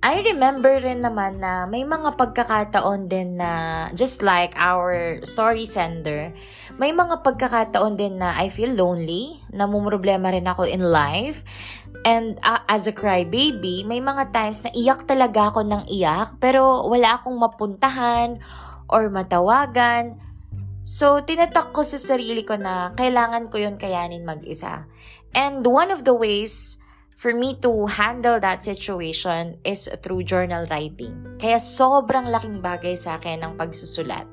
I 0.03 0.19
remember 0.27 0.83
rin 0.83 1.07
naman 1.07 1.39
na 1.39 1.63
may 1.71 1.87
mga 1.87 2.19
pagkakataon 2.19 3.07
din 3.07 3.39
na 3.39 3.87
just 3.95 4.19
like 4.19 4.51
our 4.59 5.23
story 5.23 5.63
sender, 5.63 6.35
may 6.75 6.91
mga 6.91 7.23
pagkakataon 7.23 7.95
din 7.95 8.19
na 8.19 8.35
I 8.35 8.51
feel 8.51 8.75
lonely, 8.75 9.39
na 9.55 9.71
problema 9.71 10.35
rin 10.35 10.51
ako 10.51 10.67
in 10.67 10.83
life. 10.83 11.47
And 12.03 12.35
uh, 12.43 12.67
as 12.67 12.91
a 12.91 12.95
crybaby, 12.95 13.87
may 13.87 14.03
mga 14.03 14.35
times 14.35 14.67
na 14.67 14.75
iyak 14.75 15.07
talaga 15.07 15.55
ako 15.55 15.71
ng 15.71 15.87
iyak 15.87 16.35
pero 16.43 16.83
wala 16.91 17.23
akong 17.23 17.39
mapuntahan 17.39 18.43
or 18.91 19.07
matawagan. 19.07 20.19
So, 20.83 21.23
tinatak 21.23 21.71
ko 21.71 21.87
sa 21.87 21.95
sarili 21.95 22.43
ko 22.43 22.59
na 22.59 22.91
kailangan 22.99 23.55
ko 23.55 23.63
yun 23.63 23.79
kayanin 23.79 24.27
mag-isa. 24.27 24.83
And 25.31 25.63
one 25.63 25.95
of 25.95 26.03
the 26.03 26.11
ways 26.11 26.82
for 27.23 27.31
me 27.31 27.55
to 27.63 27.87
handle 27.87 28.43
that 28.43 28.67
situation 28.67 29.55
is 29.63 29.87
through 30.03 30.27
journal 30.27 30.67
writing. 30.67 31.15
Kaya 31.39 31.63
sobrang 31.63 32.27
laking 32.27 32.59
bagay 32.59 32.99
sa 32.99 33.23
akin 33.23 33.47
ang 33.47 33.55
pagsusulat. 33.55 34.27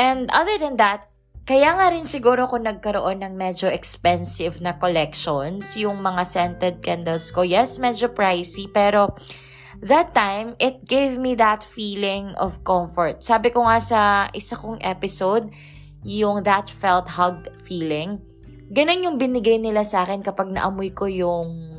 And 0.00 0.32
other 0.32 0.56
than 0.56 0.80
that, 0.80 1.12
kaya 1.44 1.76
nga 1.76 1.92
rin 1.92 2.08
siguro 2.08 2.48
ko 2.48 2.56
nagkaroon 2.56 3.20
ng 3.20 3.36
medyo 3.36 3.68
expensive 3.68 4.64
na 4.64 4.80
collections, 4.80 5.76
yung 5.76 6.00
mga 6.00 6.24
scented 6.24 6.80
candles 6.80 7.28
ko. 7.28 7.44
Yes, 7.44 7.76
medyo 7.76 8.08
pricey, 8.08 8.72
pero 8.72 9.12
that 9.84 10.16
time, 10.16 10.56
it 10.56 10.88
gave 10.88 11.20
me 11.20 11.36
that 11.36 11.60
feeling 11.60 12.32
of 12.40 12.64
comfort. 12.64 13.20
Sabi 13.20 13.52
ko 13.52 13.68
nga 13.68 13.76
sa 13.76 14.00
isa 14.32 14.56
kong 14.56 14.80
episode, 14.80 15.52
yung 16.00 16.48
that 16.48 16.72
felt 16.72 17.12
hug 17.12 17.44
feeling 17.60 18.24
Ganon 18.72 19.04
yung 19.04 19.16
binigay 19.20 19.60
nila 19.60 19.84
sa 19.84 20.08
akin 20.08 20.24
kapag 20.24 20.48
naamoy 20.48 20.96
ko 20.96 21.04
yung 21.04 21.72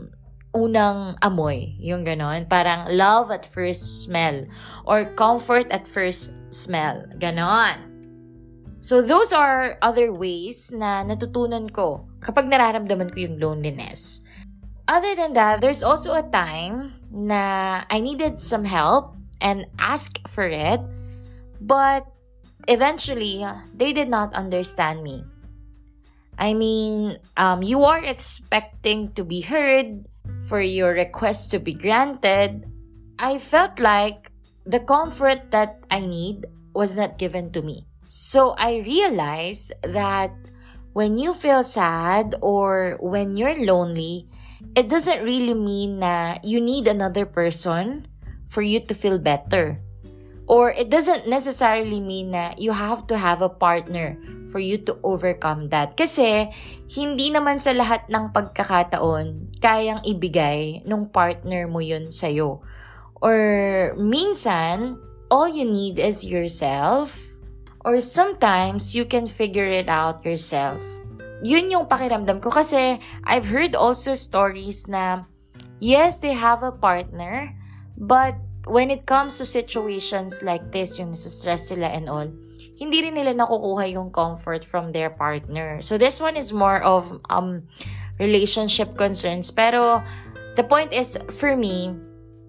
unang 0.54 1.18
amoy. 1.26 1.74
Yung 1.82 2.06
ganon. 2.06 2.46
Parang 2.46 2.86
love 2.94 3.34
at 3.34 3.50
first 3.50 4.06
smell. 4.06 4.46
Or 4.86 5.10
comfort 5.18 5.66
at 5.74 5.90
first 5.90 6.38
smell. 6.54 7.10
Ganon. 7.18 7.90
So 8.78 9.02
those 9.02 9.34
are 9.34 9.82
other 9.82 10.14
ways 10.14 10.70
na 10.70 11.02
natutunan 11.02 11.74
ko 11.74 12.06
kapag 12.22 12.46
nararamdaman 12.46 13.10
ko 13.10 13.26
yung 13.26 13.42
loneliness. 13.42 14.22
Other 14.86 15.18
than 15.18 15.34
that, 15.34 15.66
there's 15.66 15.82
also 15.82 16.14
a 16.14 16.28
time 16.30 16.94
na 17.10 17.82
I 17.90 18.04
needed 18.04 18.38
some 18.38 18.68
help 18.68 19.16
and 19.42 19.66
asked 19.80 20.28
for 20.28 20.46
it, 20.46 20.84
but 21.64 22.04
eventually 22.68 23.48
they 23.72 23.96
did 23.96 24.12
not 24.12 24.36
understand 24.36 25.02
me. 25.02 25.24
I 26.38 26.54
mean, 26.54 27.20
um, 27.38 27.64
you 27.64 27.84
are 27.84 28.04
expecting 28.04 29.14
to 29.14 29.24
be 29.24 29.42
heard 29.42 30.06
for 30.48 30.62
your 30.62 30.94
request 30.94 31.52
to 31.52 31.60
be 31.60 31.74
granted. 31.74 32.66
I 33.20 33.38
felt 33.40 33.80
like 33.80 34.32
the 34.66 34.80
comfort 34.80 35.52
that 35.52 35.80
I 35.92 36.00
need 36.00 36.46
was 36.74 36.98
not 36.98 37.18
given 37.18 37.52
to 37.52 37.62
me. 37.62 37.86
So 38.08 38.56
I 38.58 38.84
realized 38.86 39.74
that 39.84 40.32
when 40.94 41.18
you 41.18 41.34
feel 41.34 41.64
sad 41.64 42.36
or 42.42 42.98
when 43.00 43.38
you're 43.38 43.66
lonely, 43.66 44.28
it 44.76 44.90
doesn't 44.90 45.24
really 45.24 45.54
mean 45.54 46.00
that 46.00 46.46
you 46.46 46.62
need 46.62 46.88
another 46.88 47.26
person 47.26 48.08
for 48.48 48.62
you 48.62 48.80
to 48.80 48.94
feel 48.94 49.20
better. 49.20 49.83
Or 50.44 50.76
it 50.76 50.92
doesn't 50.92 51.28
necessarily 51.28 52.04
mean 52.04 52.32
that 52.36 52.60
you 52.60 52.76
have 52.76 53.08
to 53.08 53.16
have 53.16 53.40
a 53.42 53.48
partner 53.48 54.20
for 54.52 54.60
you 54.60 54.76
to 54.84 55.00
overcome 55.04 55.72
that. 55.72 55.96
Kasi 55.96 56.52
hindi 56.92 57.32
naman 57.32 57.64
sa 57.64 57.72
lahat 57.72 58.12
ng 58.12 58.36
pagkakataon 58.36 59.60
kayang 59.64 60.04
ibigay 60.04 60.84
nung 60.84 61.08
partner 61.08 61.66
mo 61.72 61.80
yun 61.80 62.12
sa'yo. 62.12 62.60
Or 63.24 63.40
minsan, 63.96 65.00
all 65.32 65.48
you 65.48 65.64
need 65.64 65.96
is 65.96 66.28
yourself 66.28 67.16
or 67.88 68.00
sometimes 68.04 68.96
you 68.96 69.08
can 69.08 69.28
figure 69.28 69.68
it 69.68 69.88
out 69.88 70.28
yourself. 70.28 70.84
Yun 71.44 71.72
yung 71.72 71.88
pakiramdam 71.88 72.40
ko 72.40 72.52
kasi 72.52 73.00
I've 73.24 73.48
heard 73.48 73.76
also 73.76 74.16
stories 74.16 74.88
na 74.88 75.28
yes, 75.84 76.24
they 76.24 76.32
have 76.32 76.64
a 76.64 76.72
partner, 76.72 77.52
but 78.00 78.40
when 78.68 78.92
it 78.92 79.06
comes 79.06 79.38
to 79.40 79.46
situations 79.46 80.44
like 80.44 80.72
this, 80.72 81.00
yung 81.00 81.12
nasa-stress 81.12 81.72
sila 81.72 81.92
and 81.92 82.08
all, 82.08 82.30
hindi 82.80 83.06
rin 83.06 83.16
nila 83.16 83.38
nakukuha 83.38 83.92
yung 83.94 84.10
comfort 84.10 84.66
from 84.66 84.92
their 84.92 85.12
partner. 85.14 85.80
So 85.80 85.98
this 85.98 86.20
one 86.20 86.36
is 86.36 86.52
more 86.52 86.82
of 86.82 87.12
um 87.30 87.64
relationship 88.18 88.98
concerns. 88.98 89.50
Pero 89.52 90.02
the 90.56 90.66
point 90.66 90.94
is, 90.94 91.18
for 91.34 91.56
me, 91.56 91.94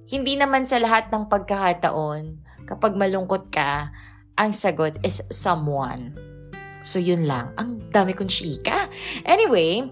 hindi 0.08 0.36
naman 0.36 0.64
sa 0.68 0.80
lahat 0.80 1.08
ng 1.12 1.28
pagkakataon, 1.28 2.40
kapag 2.68 2.96
malungkot 2.96 3.52
ka, 3.52 3.92
ang 4.36 4.50
sagot 4.52 4.98
is 5.06 5.22
someone. 5.30 6.12
So 6.84 7.00
yun 7.00 7.24
lang. 7.24 7.54
Ang 7.56 7.88
dami 7.88 8.12
kong 8.12 8.28
chika. 8.28 8.92
Anyway, 9.24 9.88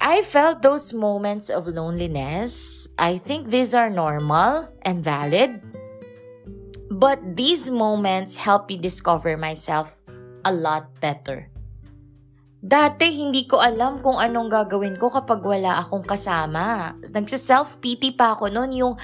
I 0.00 0.22
felt 0.22 0.62
those 0.62 0.92
moments 0.92 1.48
of 1.48 1.66
loneliness. 1.66 2.88
I 2.98 3.18
think 3.18 3.48
these 3.48 3.74
are 3.74 3.90
normal 3.90 4.68
and 4.82 5.02
valid. 5.02 5.62
But 6.90 7.36
these 7.36 7.70
moments 7.70 8.36
help 8.36 8.68
me 8.68 8.78
discover 8.78 9.36
myself 9.36 9.96
a 10.44 10.52
lot 10.52 11.00
better. 11.00 11.50
Dati 12.56 13.12
hindi 13.12 13.44
ko 13.44 13.60
alam 13.60 14.00
kung 14.00 14.16
anong 14.16 14.48
gagawin 14.48 14.96
ko 14.96 15.12
kapag 15.12 15.44
wala 15.44 15.84
akong 15.84 16.02
kasama. 16.02 16.96
Nagsa-self-pity 17.04 18.16
pa 18.16 18.32
ako 18.32 18.48
noon, 18.48 18.72
yung 18.72 18.94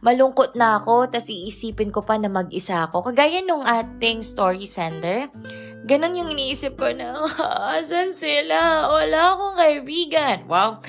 malungkot 0.00 0.56
na 0.56 0.80
ako, 0.80 1.12
tas 1.12 1.28
iisipin 1.28 1.92
ko 1.92 2.00
pa 2.00 2.16
na 2.16 2.32
mag-isa 2.32 2.88
ako. 2.88 3.12
Kagaya 3.12 3.44
nung 3.44 3.62
ating 3.62 4.24
story 4.24 4.64
sender, 4.64 5.28
ganun 5.84 6.16
yung 6.16 6.32
iniisip 6.32 6.80
ko 6.80 6.88
na, 6.90 7.12
asan 7.76 8.16
sila? 8.16 8.88
Wala 8.88 9.36
akong 9.36 9.56
kaibigan. 9.60 10.48
Wow. 10.48 10.80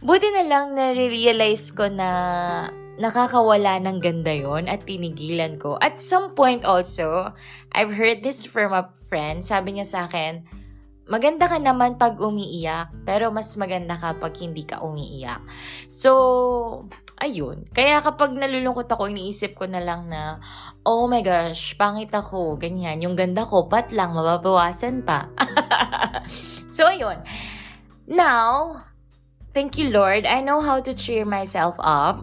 Buti 0.00 0.32
na 0.32 0.46
lang 0.46 0.78
na-realize 0.78 1.74
ko 1.74 1.90
na 1.90 2.08
nakakawala 3.00 3.80
ng 3.80 3.98
ganda 3.98 4.32
yon 4.32 4.68
at 4.68 4.86
tinigilan 4.86 5.58
ko. 5.58 5.80
At 5.82 5.98
some 5.98 6.36
point 6.36 6.62
also, 6.62 7.34
I've 7.72 7.96
heard 7.96 8.22
this 8.22 8.46
from 8.46 8.76
a 8.76 8.92
friend. 9.08 9.42
Sabi 9.44 9.76
niya 9.76 9.88
sa 9.88 10.00
akin, 10.06 10.59
maganda 11.10 11.50
ka 11.50 11.58
naman 11.58 11.98
pag 11.98 12.14
umiiyak, 12.22 13.02
pero 13.02 13.34
mas 13.34 13.50
maganda 13.58 13.98
ka 13.98 14.14
pag 14.14 14.30
hindi 14.38 14.62
ka 14.62 14.78
umiiyak. 14.86 15.42
So, 15.90 16.86
ayun. 17.18 17.66
Kaya 17.74 17.98
kapag 17.98 18.38
nalulungkot 18.38 18.86
ako, 18.86 19.10
iniisip 19.10 19.58
ko 19.58 19.66
na 19.66 19.82
lang 19.82 20.06
na, 20.06 20.38
oh 20.86 21.10
my 21.10 21.20
gosh, 21.26 21.74
pangit 21.74 22.14
ako, 22.14 22.54
ganyan. 22.54 23.02
Yung 23.02 23.18
ganda 23.18 23.42
ko, 23.42 23.66
pat 23.66 23.90
lang, 23.90 24.14
mababawasan 24.14 25.02
pa. 25.02 25.26
so, 26.70 26.86
ayun. 26.86 27.18
Now, 28.06 28.86
thank 29.50 29.74
you 29.74 29.90
Lord, 29.90 30.30
I 30.30 30.38
know 30.46 30.62
how 30.62 30.78
to 30.78 30.94
cheer 30.94 31.26
myself 31.26 31.74
up. 31.82 32.22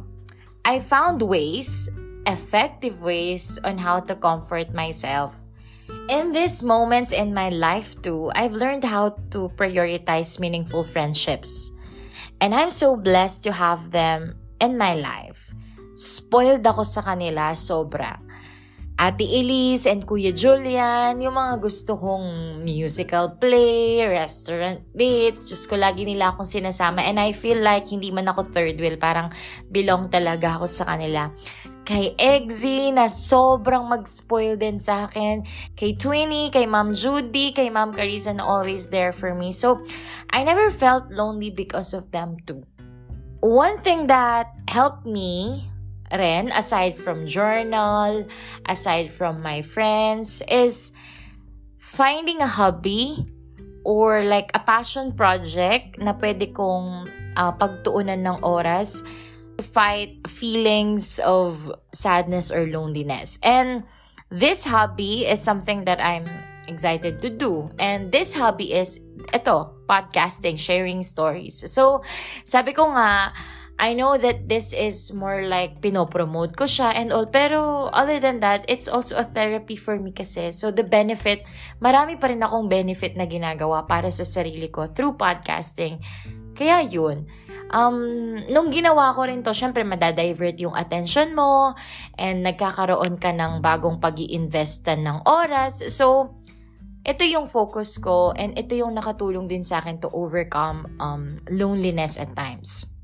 I 0.64 0.80
found 0.80 1.20
ways, 1.24 1.92
effective 2.24 3.04
ways 3.04 3.60
on 3.68 3.80
how 3.80 4.00
to 4.08 4.16
comfort 4.16 4.72
myself 4.72 5.36
In 6.08 6.32
these 6.32 6.64
moments 6.64 7.12
in 7.12 7.32
my 7.34 7.48
life 7.48 7.96
too, 8.04 8.32
I've 8.36 8.56
learned 8.56 8.84
how 8.84 9.16
to 9.32 9.52
prioritize 9.56 10.40
meaningful 10.40 10.84
friendships. 10.84 11.72
And 12.40 12.56
I'm 12.56 12.70
so 12.70 12.96
blessed 12.96 13.44
to 13.48 13.52
have 13.52 13.92
them 13.92 14.36
in 14.60 14.78
my 14.78 14.96
life. 14.96 15.56
Spoiled 15.96 16.68
ako 16.68 16.84
sa 16.84 17.02
kanila 17.04 17.56
sobra. 17.56 18.20
Ate 18.98 19.30
Elise 19.30 19.86
and 19.86 20.10
Kuya 20.10 20.34
Julian, 20.34 21.22
yung 21.22 21.38
mga 21.38 21.62
gusto 21.62 22.02
kong 22.02 22.60
musical 22.66 23.38
play, 23.38 24.02
restaurant 24.02 24.82
dates, 24.90 25.46
just 25.46 25.70
ko 25.70 25.78
lagi 25.78 26.02
nila 26.02 26.34
akong 26.34 26.50
sinasama 26.50 27.06
and 27.06 27.22
I 27.22 27.30
feel 27.30 27.62
like 27.62 27.86
hindi 27.94 28.10
man 28.10 28.26
ako 28.26 28.50
third 28.50 28.82
wheel, 28.82 28.98
parang 28.98 29.30
belong 29.70 30.10
talaga 30.10 30.58
ako 30.58 30.66
sa 30.66 30.90
kanila 30.90 31.30
kay 31.88 32.12
Eggsy 32.20 32.92
na 32.92 33.08
sobrang 33.08 33.88
mag-spoil 33.88 34.60
din 34.60 34.76
sa 34.76 35.08
akin, 35.08 35.48
kay 35.80 35.96
Twinnie, 35.96 36.52
kay 36.52 36.68
Ma'am 36.68 36.92
Judy, 36.92 37.56
kay 37.56 37.72
Ma'am 37.72 37.96
Carissa 37.96 38.36
na 38.36 38.44
always 38.44 38.92
there 38.92 39.16
for 39.16 39.32
me. 39.32 39.56
So, 39.56 39.80
I 40.28 40.44
never 40.44 40.68
felt 40.68 41.08
lonely 41.08 41.48
because 41.48 41.96
of 41.96 42.12
them 42.12 42.44
too. 42.44 42.68
One 43.40 43.80
thing 43.80 44.12
that 44.12 44.52
helped 44.68 45.08
me 45.08 45.72
rin, 46.12 46.52
aside 46.52 47.00
from 47.00 47.24
journal, 47.24 48.28
aside 48.68 49.08
from 49.08 49.40
my 49.40 49.64
friends, 49.64 50.44
is 50.52 50.92
finding 51.80 52.44
a 52.44 52.52
hobby 52.52 53.24
or 53.88 54.28
like 54.28 54.52
a 54.52 54.60
passion 54.60 55.16
project 55.16 55.96
na 56.04 56.12
pwede 56.20 56.52
kong 56.52 57.08
uh, 57.40 57.56
pagtuunan 57.56 58.28
ng 58.28 58.44
oras 58.44 59.08
fight 59.62 60.28
feelings 60.28 61.20
of 61.26 61.72
sadness 61.92 62.52
or 62.52 62.68
loneliness. 62.68 63.40
And 63.44 63.84
this 64.30 64.66
hobby 64.66 65.26
is 65.26 65.42
something 65.42 65.86
that 65.86 66.00
I'm 66.00 66.28
excited 66.68 67.22
to 67.22 67.30
do. 67.30 67.72
And 67.80 68.12
this 68.12 68.34
hobby 68.34 68.74
is 68.74 69.00
ito, 69.34 69.74
podcasting, 69.90 70.60
sharing 70.60 71.04
stories. 71.04 71.64
So, 71.72 72.04
sabi 72.44 72.74
ko 72.74 72.92
nga, 72.92 73.34
I 73.78 73.94
know 73.94 74.18
that 74.18 74.50
this 74.50 74.74
is 74.74 75.14
more 75.14 75.46
like 75.46 75.86
pinopromote 75.86 76.58
ko 76.58 76.66
siya 76.66 76.98
and 76.98 77.14
all. 77.14 77.30
Pero 77.30 77.94
other 77.94 78.18
than 78.18 78.42
that, 78.42 78.66
it's 78.66 78.90
also 78.90 79.22
a 79.22 79.26
therapy 79.26 79.78
for 79.78 80.02
me 80.02 80.10
kasi. 80.10 80.50
So 80.50 80.74
the 80.74 80.82
benefit, 80.82 81.46
marami 81.78 82.18
pa 82.18 82.34
rin 82.34 82.42
akong 82.42 82.74
benefit 82.74 83.14
na 83.14 83.30
ginagawa 83.30 83.86
para 83.86 84.10
sa 84.10 84.26
sarili 84.26 84.74
ko 84.74 84.90
through 84.98 85.14
podcasting. 85.22 86.02
Kaya 86.58 86.82
yun 86.90 87.30
um, 87.72 87.98
nung 88.48 88.70
ginawa 88.72 89.16
ko 89.16 89.28
rin 89.28 89.44
to, 89.44 89.52
syempre 89.52 89.84
madadivert 89.84 90.60
yung 90.60 90.76
attention 90.76 91.36
mo 91.36 91.74
and 92.16 92.44
nagkakaroon 92.44 93.20
ka 93.20 93.32
ng 93.34 93.60
bagong 93.60 94.00
pag 94.00 94.20
investan 94.20 95.04
ng 95.04 95.24
oras. 95.26 95.84
So, 95.92 96.38
ito 97.08 97.24
yung 97.24 97.48
focus 97.48 97.96
ko 98.04 98.36
and 98.36 98.52
ito 98.60 98.76
yung 98.76 98.92
nakatulong 98.92 99.48
din 99.48 99.64
sa 99.64 99.80
akin 99.80 100.04
to 100.04 100.12
overcome 100.12 100.92
um, 101.00 101.40
loneliness 101.48 102.20
at 102.20 102.32
times. 102.36 102.98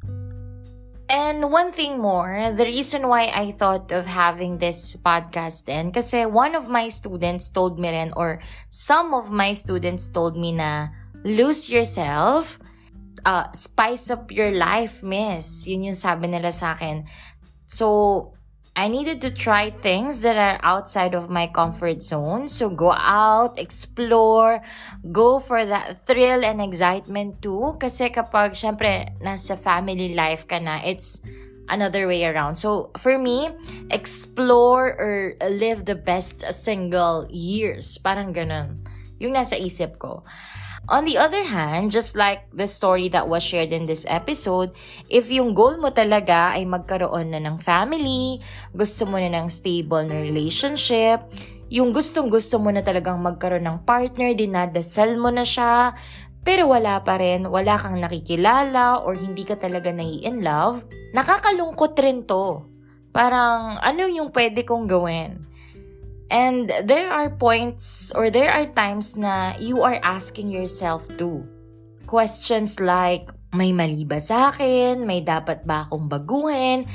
And 1.14 1.52
one 1.52 1.72
thing 1.72 2.00
more, 2.00 2.52
the 2.56 2.66
reason 2.66 3.08
why 3.08 3.30
I 3.30 3.52
thought 3.54 3.92
of 3.92 4.08
having 4.08 4.58
this 4.58 4.96
podcast 4.98 5.70
then, 5.70 5.92
kasi 5.92 6.26
one 6.26 6.56
of 6.56 6.72
my 6.72 6.88
students 6.88 7.52
told 7.52 7.78
me 7.78 7.92
rin, 7.92 8.12
or 8.16 8.40
some 8.72 9.14
of 9.14 9.30
my 9.30 9.54
students 9.54 10.10
told 10.10 10.40
me 10.40 10.56
na, 10.56 10.90
lose 11.24 11.70
yourself, 11.70 12.58
uh, 13.26 13.52
spice 13.52 14.12
up 14.12 14.32
your 14.32 14.52
life, 14.52 15.04
miss. 15.04 15.68
Yun 15.68 15.92
yung 15.92 16.00
sabi 16.00 16.28
nila 16.28 16.52
sa 16.52 16.76
akin. 16.76 17.08
So, 17.68 18.32
I 18.74 18.90
needed 18.90 19.22
to 19.22 19.30
try 19.30 19.70
things 19.70 20.26
that 20.26 20.34
are 20.34 20.58
outside 20.66 21.14
of 21.14 21.30
my 21.30 21.46
comfort 21.46 22.02
zone. 22.02 22.50
So, 22.50 22.70
go 22.70 22.92
out, 22.92 23.60
explore, 23.60 24.62
go 25.14 25.40
for 25.40 25.66
that 25.66 26.08
thrill 26.10 26.42
and 26.42 26.58
excitement 26.58 27.42
too. 27.42 27.78
Kasi 27.78 28.10
kapag, 28.10 28.58
syempre, 28.58 29.14
nasa 29.22 29.54
family 29.58 30.18
life 30.18 30.50
ka 30.50 30.58
na, 30.58 30.82
it's 30.82 31.22
another 31.70 32.10
way 32.10 32.26
around. 32.26 32.58
So, 32.58 32.90
for 32.98 33.18
me, 33.22 33.54
explore 33.94 34.98
or 34.98 35.38
live 35.50 35.86
the 35.86 35.96
best 35.96 36.42
single 36.50 37.30
years. 37.30 38.02
Parang 38.02 38.34
ganun. 38.34 38.84
Yung 39.22 39.38
nasa 39.38 39.54
isip 39.54 40.02
ko. 40.02 40.26
On 40.92 41.08
the 41.08 41.16
other 41.16 41.48
hand, 41.48 41.96
just 41.96 42.20
like 42.20 42.44
the 42.52 42.68
story 42.68 43.08
that 43.16 43.24
was 43.24 43.40
shared 43.40 43.72
in 43.72 43.88
this 43.88 44.04
episode, 44.12 44.76
if 45.08 45.32
yung 45.32 45.56
goal 45.56 45.80
mo 45.80 45.96
talaga 45.96 46.52
ay 46.52 46.68
magkaroon 46.68 47.32
na 47.32 47.40
ng 47.40 47.56
family, 47.64 48.44
gusto 48.76 49.08
mo 49.08 49.16
na 49.16 49.32
ng 49.32 49.48
stable 49.48 50.04
na 50.04 50.20
relationship, 50.20 51.24
yung 51.72 51.96
gustong 51.96 52.28
gusto 52.28 52.60
mo 52.60 52.68
na 52.68 52.84
talagang 52.84 53.16
magkaroon 53.24 53.64
ng 53.64 53.88
partner, 53.88 54.36
dinadasal 54.36 55.16
mo 55.16 55.32
na 55.32 55.48
siya, 55.48 55.96
pero 56.44 56.68
wala 56.68 57.00
pa 57.00 57.16
rin, 57.16 57.48
wala 57.48 57.80
kang 57.80 58.04
nakikilala 58.04 59.08
or 59.08 59.16
hindi 59.16 59.48
ka 59.48 59.56
talaga 59.56 59.88
nai-in 59.88 60.44
love, 60.44 60.84
nakakalungkot 61.16 61.96
rin 61.96 62.28
to. 62.28 62.60
Parang, 63.16 63.80
ano 63.80 64.04
yung 64.12 64.36
pwede 64.36 64.68
kong 64.68 64.92
gawin? 64.92 65.48
And 66.32 66.72
there 66.88 67.12
are 67.12 67.30
points 67.30 68.12
or 68.16 68.32
there 68.32 68.50
are 68.50 68.66
times 68.72 69.18
na 69.18 69.56
you 69.60 69.84
are 69.84 70.00
asking 70.04 70.50
yourself 70.50 71.06
too. 71.20 71.44
Questions 72.08 72.80
like, 72.80 73.28
may 73.54 73.72
mali 73.72 74.06
ba 74.06 74.18
sa 74.18 74.50
akin? 74.50 75.06
May 75.06 75.22
dapat 75.22 75.68
ba 75.68 75.86
akong 75.86 76.10
baguhin? 76.10 76.90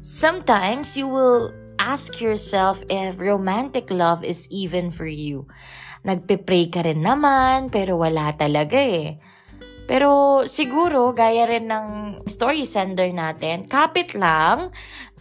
Sometimes 0.00 0.96
you 0.96 1.10
will 1.10 1.52
ask 1.78 2.18
yourself 2.18 2.80
if 2.88 3.18
romantic 3.20 3.90
love 3.92 4.24
is 4.24 4.48
even 4.50 4.90
for 4.90 5.06
you. 5.06 5.46
Nagpe-pray 6.06 6.70
ka 6.70 6.86
rin 6.86 7.02
naman, 7.02 7.68
pero 7.68 7.98
wala 7.98 8.32
talaga 8.34 8.78
eh. 8.78 9.18
Pero 9.88 10.44
siguro, 10.44 11.16
gaya 11.16 11.48
rin 11.48 11.66
ng 11.66 11.86
story 12.28 12.68
sender 12.68 13.08
natin, 13.08 13.64
kapit 13.66 14.12
lang, 14.12 14.70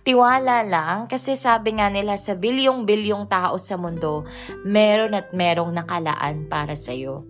tiwala 0.08 0.64
lang, 0.64 1.12
kasi 1.12 1.36
sabi 1.36 1.76
nga 1.76 1.92
nila 1.92 2.16
sa 2.16 2.40
bilyong-bilyong 2.40 3.28
tao 3.28 3.60
sa 3.60 3.76
mundo, 3.76 4.24
meron 4.64 5.12
at 5.12 5.36
merong 5.36 5.76
nakalaan 5.76 6.48
para 6.48 6.80
sa'yo. 6.80 7.28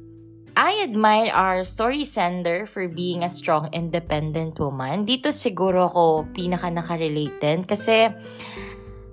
I 0.54 0.86
admire 0.86 1.34
our 1.34 1.66
story 1.66 2.06
sender 2.06 2.70
for 2.70 2.86
being 2.86 3.26
a 3.26 3.30
strong, 3.34 3.74
independent 3.74 4.62
woman. 4.62 5.10
Dito 5.10 5.34
siguro 5.34 5.90
ako 5.90 6.30
pinaka 6.34 6.70
nakarelate 6.70 7.38
din 7.42 7.62
kasi 7.66 8.14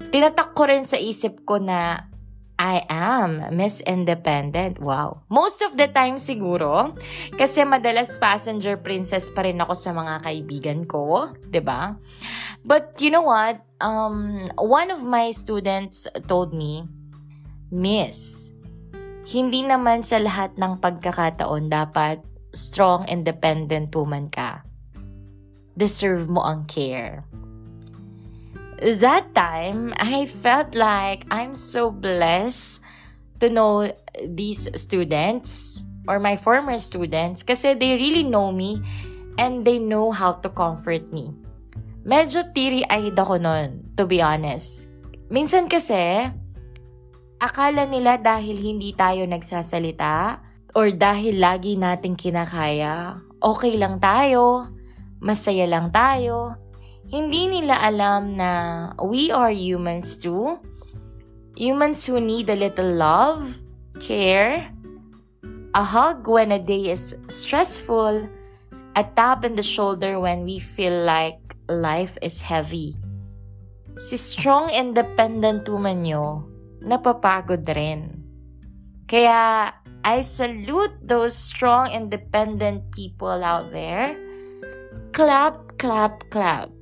tinatak 0.08 0.52
ko 0.52 0.68
rin 0.68 0.84
sa 0.84 1.00
isip 1.00 1.44
ko 1.48 1.60
na 1.60 2.08
I 2.54 2.86
am 2.86 3.50
Miss 3.50 3.82
Independent. 3.82 4.78
Wow. 4.78 5.26
Most 5.26 5.58
of 5.66 5.74
the 5.74 5.90
time 5.90 6.14
siguro, 6.14 6.94
kasi 7.34 7.66
madalas 7.66 8.14
passenger 8.14 8.78
princess 8.78 9.26
pa 9.26 9.42
rin 9.42 9.58
ako 9.58 9.74
sa 9.74 9.90
mga 9.90 10.22
kaibigan 10.22 10.80
ko, 10.86 11.34
'di 11.50 11.58
ba? 11.58 11.98
But 12.62 12.94
you 13.02 13.10
know 13.10 13.26
what? 13.26 13.58
Um 13.82 14.46
one 14.54 14.94
of 14.94 15.02
my 15.02 15.34
students 15.34 16.06
told 16.30 16.54
me, 16.54 16.86
"Miss, 17.74 18.50
hindi 19.26 19.66
naman 19.66 20.06
sa 20.06 20.22
lahat 20.22 20.54
ng 20.54 20.78
pagkakataon 20.78 21.66
dapat 21.66 22.22
strong 22.54 23.02
independent 23.10 23.90
woman 23.98 24.30
ka. 24.30 24.62
Deserve 25.74 26.30
mo 26.30 26.46
ang 26.46 26.70
care." 26.70 27.26
That 28.80 29.34
time, 29.34 29.94
I 29.96 30.26
felt 30.26 30.74
like 30.74 31.26
I'm 31.30 31.54
so 31.54 31.90
blessed 31.90 32.82
to 33.40 33.50
know 33.50 33.92
these 34.22 34.68
students 34.78 35.84
or 36.08 36.18
my 36.18 36.36
former 36.36 36.78
students 36.78 37.42
kasi 37.42 37.74
they 37.74 37.96
really 37.96 38.22
know 38.22 38.52
me 38.52 38.80
and 39.38 39.64
they 39.64 39.78
know 39.78 40.10
how 40.10 40.38
to 40.40 40.48
comfort 40.50 41.08
me. 41.10 41.32
Medyo 42.04 42.52
teary-eyed 42.52 43.16
ako 43.16 43.40
nun, 43.40 43.80
to 43.96 44.04
be 44.04 44.20
honest. 44.20 44.92
Minsan 45.32 45.72
kasi, 45.72 46.28
akala 47.40 47.88
nila 47.88 48.20
dahil 48.20 48.60
hindi 48.60 48.92
tayo 48.92 49.24
nagsasalita 49.24 50.38
or 50.76 50.92
dahil 50.92 51.40
lagi 51.40 51.80
nating 51.80 52.14
kinakaya, 52.20 53.16
okay 53.40 53.80
lang 53.80 53.96
tayo, 54.04 54.68
masaya 55.24 55.64
lang 55.64 55.88
tayo, 55.88 56.60
hindi 57.14 57.46
nila 57.46 57.78
alam 57.78 58.34
na 58.34 58.50
we 58.98 59.30
are 59.30 59.54
humans 59.54 60.18
too. 60.18 60.58
Humans 61.54 62.10
who 62.10 62.18
need 62.18 62.50
a 62.50 62.58
little 62.58 62.90
love, 62.98 63.54
care, 64.02 64.66
a 65.78 65.84
hug 65.86 66.26
when 66.26 66.50
a 66.50 66.58
day 66.58 66.90
is 66.90 67.14
stressful, 67.30 68.26
a 68.98 69.02
tap 69.14 69.46
in 69.46 69.54
the 69.54 69.62
shoulder 69.62 70.18
when 70.18 70.42
we 70.42 70.58
feel 70.58 71.06
like 71.06 71.38
life 71.70 72.18
is 72.18 72.42
heavy. 72.42 72.98
Si 73.94 74.18
strong 74.18 74.74
independent 74.74 75.70
woman 75.70 76.02
nyo, 76.02 76.42
napapagod 76.82 77.62
rin. 77.78 78.26
Kaya, 79.06 79.70
I 80.02 80.18
salute 80.26 80.98
those 80.98 81.38
strong 81.38 81.94
independent 81.94 82.90
people 82.90 83.46
out 83.46 83.70
there. 83.70 84.18
Clap, 85.14 85.78
clap, 85.78 86.26
clap. 86.34 86.74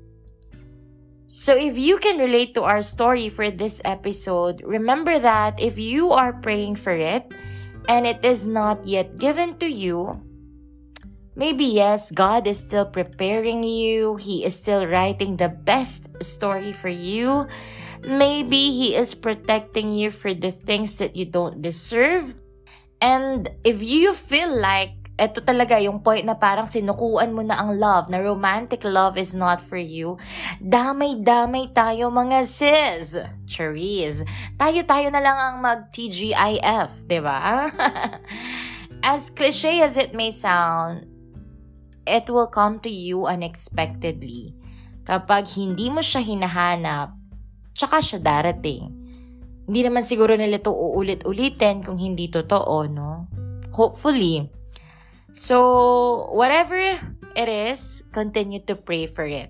So, 1.32 1.56
if 1.56 1.80
you 1.80 1.96
can 1.96 2.20
relate 2.20 2.52
to 2.60 2.68
our 2.68 2.84
story 2.84 3.32
for 3.32 3.48
this 3.48 3.80
episode, 3.88 4.60
remember 4.68 5.16
that 5.16 5.56
if 5.56 5.80
you 5.80 6.12
are 6.12 6.36
praying 6.36 6.76
for 6.76 6.92
it 6.92 7.24
and 7.88 8.04
it 8.04 8.20
is 8.20 8.44
not 8.46 8.84
yet 8.84 9.16
given 9.16 9.56
to 9.56 9.64
you, 9.64 10.20
maybe 11.34 11.64
yes, 11.64 12.12
God 12.12 12.46
is 12.46 12.60
still 12.60 12.84
preparing 12.84 13.64
you, 13.64 14.20
He 14.20 14.44
is 14.44 14.60
still 14.60 14.84
writing 14.84 15.40
the 15.40 15.48
best 15.48 16.12
story 16.20 16.76
for 16.76 16.92
you. 16.92 17.48
Maybe 18.04 18.68
He 18.68 18.94
is 18.94 19.16
protecting 19.16 19.88
you 19.88 20.10
for 20.10 20.36
the 20.36 20.52
things 20.52 21.00
that 21.00 21.16
you 21.16 21.24
don't 21.24 21.62
deserve. 21.62 22.34
And 23.00 23.48
if 23.64 23.80
you 23.80 24.12
feel 24.12 24.52
like 24.52 25.01
ito 25.12 25.44
talaga 25.44 25.76
yung 25.76 26.00
point 26.00 26.24
na 26.24 26.32
parang 26.32 26.64
sinukuan 26.64 27.36
mo 27.36 27.44
na 27.44 27.60
ang 27.60 27.76
love, 27.76 28.08
na 28.08 28.16
romantic 28.16 28.80
love 28.80 29.20
is 29.20 29.36
not 29.36 29.60
for 29.60 29.76
you. 29.76 30.16
Damay-damay 30.58 31.70
tayo 31.76 32.08
mga 32.08 32.48
sis. 32.48 33.20
Cherise. 33.44 34.24
Tayo-tayo 34.56 35.12
na 35.12 35.20
lang 35.20 35.36
ang 35.36 35.56
mag-TGIF, 35.60 37.04
di 37.04 37.20
ba? 37.20 37.68
as 39.12 39.28
cliche 39.28 39.84
as 39.84 40.00
it 40.00 40.16
may 40.16 40.32
sound, 40.32 41.04
it 42.08 42.24
will 42.32 42.48
come 42.48 42.80
to 42.80 42.88
you 42.88 43.28
unexpectedly. 43.28 44.56
Kapag 45.04 45.44
hindi 45.58 45.92
mo 45.92 46.00
siya 46.00 46.24
hinahanap, 46.24 47.12
tsaka 47.76 48.00
siya 48.00 48.18
darating. 48.22 48.88
Hindi 49.68 49.80
naman 49.84 50.02
siguro 50.02 50.34
nila 50.34 50.56
ito 50.56 50.72
uulit-ulitin 50.72 51.84
kung 51.84 52.00
hindi 52.00 52.32
totoo, 52.32 52.88
no? 52.88 53.28
Hopefully, 53.76 54.61
So, 55.32 56.28
whatever 56.36 56.76
it 57.32 57.48
is, 57.48 58.04
continue 58.12 58.60
to 58.68 58.76
pray 58.76 59.08
for 59.08 59.24
it. 59.24 59.48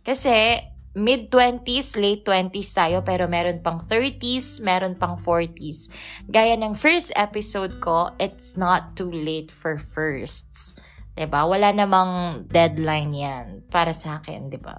Kasi, 0.00 0.64
mid-20s, 0.96 2.00
late 2.00 2.24
20s 2.24 2.72
tayo, 2.72 3.04
pero 3.04 3.28
meron 3.28 3.60
pang 3.60 3.84
30s, 3.84 4.64
meron 4.64 4.96
pang 4.96 5.20
40s. 5.20 5.92
Gaya 6.32 6.56
ng 6.56 6.72
first 6.72 7.12
episode 7.12 7.76
ko, 7.78 8.16
it's 8.16 8.56
not 8.56 8.96
too 8.96 9.12
late 9.12 9.52
for 9.52 9.76
firsts. 9.76 10.80
ba? 11.12 11.28
Diba? 11.28 11.40
Wala 11.44 11.76
namang 11.76 12.44
deadline 12.48 13.12
yan 13.12 13.46
para 13.68 13.92
sa 13.92 14.24
akin, 14.24 14.48
ba? 14.48 14.56
Diba? 14.56 14.78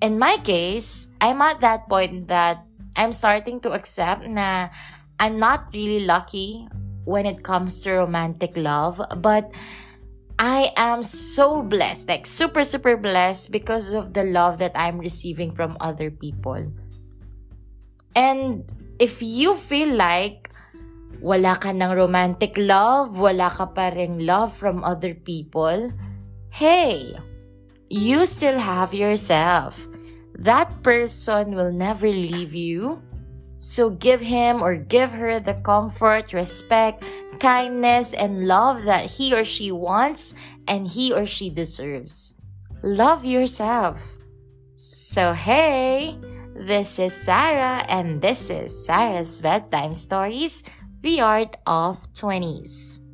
In 0.00 0.16
my 0.16 0.40
case, 0.40 1.12
I'm 1.20 1.42
at 1.44 1.60
that 1.60 1.90
point 1.90 2.30
that 2.32 2.64
I'm 2.96 3.12
starting 3.12 3.60
to 3.66 3.76
accept 3.76 4.24
na 4.24 4.72
I'm 5.20 5.36
not 5.36 5.68
really 5.76 6.08
lucky 6.08 6.64
when 7.10 7.26
it 7.26 7.42
comes 7.42 7.82
to 7.82 8.06
romantic 8.06 8.54
love, 8.54 9.02
but 9.18 9.50
I 10.38 10.72
am 10.78 11.02
so 11.02 11.60
blessed, 11.60 12.08
like 12.08 12.24
super, 12.24 12.62
super 12.62 12.96
blessed 12.96 13.50
because 13.50 13.92
of 13.92 14.14
the 14.14 14.22
love 14.22 14.62
that 14.62 14.72
I'm 14.78 14.96
receiving 15.02 15.52
from 15.52 15.76
other 15.82 16.08
people. 16.08 16.70
And 18.14 18.64
if 19.02 19.20
you 19.20 19.58
feel 19.58 19.92
like 19.92 20.48
wala 21.20 21.60
ka 21.60 21.74
ng 21.74 21.92
romantic 21.92 22.56
love, 22.56 23.18
wala 23.18 23.52
ka 23.52 23.68
pa 23.68 23.92
rin 23.92 24.24
love 24.24 24.56
from 24.56 24.80
other 24.80 25.12
people, 25.12 25.92
hey, 26.48 27.12
you 27.92 28.24
still 28.24 28.56
have 28.56 28.94
yourself. 28.94 29.76
That 30.40 30.72
person 30.80 31.52
will 31.52 31.74
never 31.74 32.08
leave 32.08 32.56
you. 32.56 33.04
So 33.60 33.90
give 33.90 34.22
him 34.22 34.64
or 34.64 34.74
give 34.74 35.12
her 35.12 35.38
the 35.38 35.52
comfort, 35.52 36.32
respect, 36.32 37.04
kindness, 37.40 38.14
and 38.14 38.48
love 38.48 38.84
that 38.84 39.20
he 39.20 39.36
or 39.36 39.44
she 39.44 39.70
wants 39.70 40.34
and 40.66 40.88
he 40.88 41.12
or 41.12 41.26
she 41.26 41.50
deserves. 41.50 42.40
Love 42.82 43.26
yourself. 43.26 44.00
So, 44.76 45.34
hey, 45.34 46.16
this 46.56 46.98
is 46.98 47.12
Sarah, 47.12 47.84
and 47.86 48.22
this 48.22 48.48
is 48.48 48.72
Sarah's 48.72 49.42
Bedtime 49.42 49.92
Stories 49.92 50.64
The 51.02 51.20
Art 51.20 51.58
of 51.66 52.00
20s. 52.14 53.04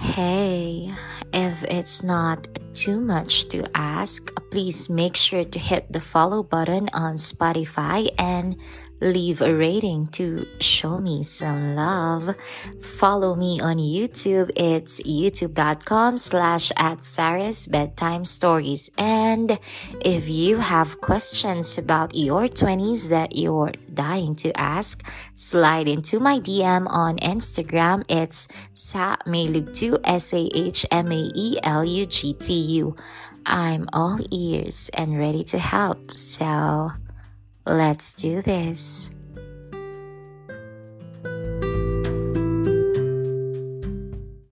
Hey, 0.00 0.90
if 1.34 1.64
it's 1.64 2.02
not 2.02 2.48
too 2.74 3.00
much 3.00 3.48
to 3.48 3.64
ask, 3.76 4.34
please 4.50 4.90
make 4.90 5.16
sure 5.16 5.44
to 5.44 5.58
hit 5.58 5.90
the 5.90 6.00
follow 6.00 6.42
button 6.42 6.88
on 6.92 7.14
Spotify 7.16 8.10
and 8.18 8.56
leave 9.00 9.40
a 9.40 9.54
rating 9.54 10.06
to 10.08 10.46
show 10.60 10.98
me 10.98 11.22
some 11.22 11.74
love. 11.74 12.34
Follow 12.80 13.34
me 13.34 13.60
on 13.60 13.78
YouTube. 13.78 14.50
It's 14.56 15.00
youtube.com 15.02 16.18
slash 16.18 16.72
at 16.76 17.04
Sarah's 17.04 17.66
Bedtime 17.66 18.24
Stories. 18.24 18.90
And 18.96 19.58
if 20.00 20.28
you 20.28 20.58
have 20.58 21.00
questions 21.00 21.78
about 21.78 22.14
your 22.14 22.48
20s 22.48 23.08
that 23.08 23.36
you're 23.36 23.72
dying 23.92 24.34
to 24.36 24.52
ask, 24.58 25.04
slide 25.34 25.88
into 25.88 26.18
my 26.20 26.38
DM 26.38 26.86
on 26.88 27.16
Instagram. 27.18 28.04
It's 28.08 28.48
sa 28.72 29.16
2 29.26 29.98
S-A-H-M-A-E-L-U-G-T-U. 30.04 30.56
I'm 33.46 33.88
all 33.92 34.18
ears 34.30 34.90
and 34.94 35.18
ready 35.18 35.44
to 35.44 35.58
help. 35.58 36.16
So 36.16 36.92
Let's 37.66 38.12
do 38.12 38.42
this. 38.42 39.10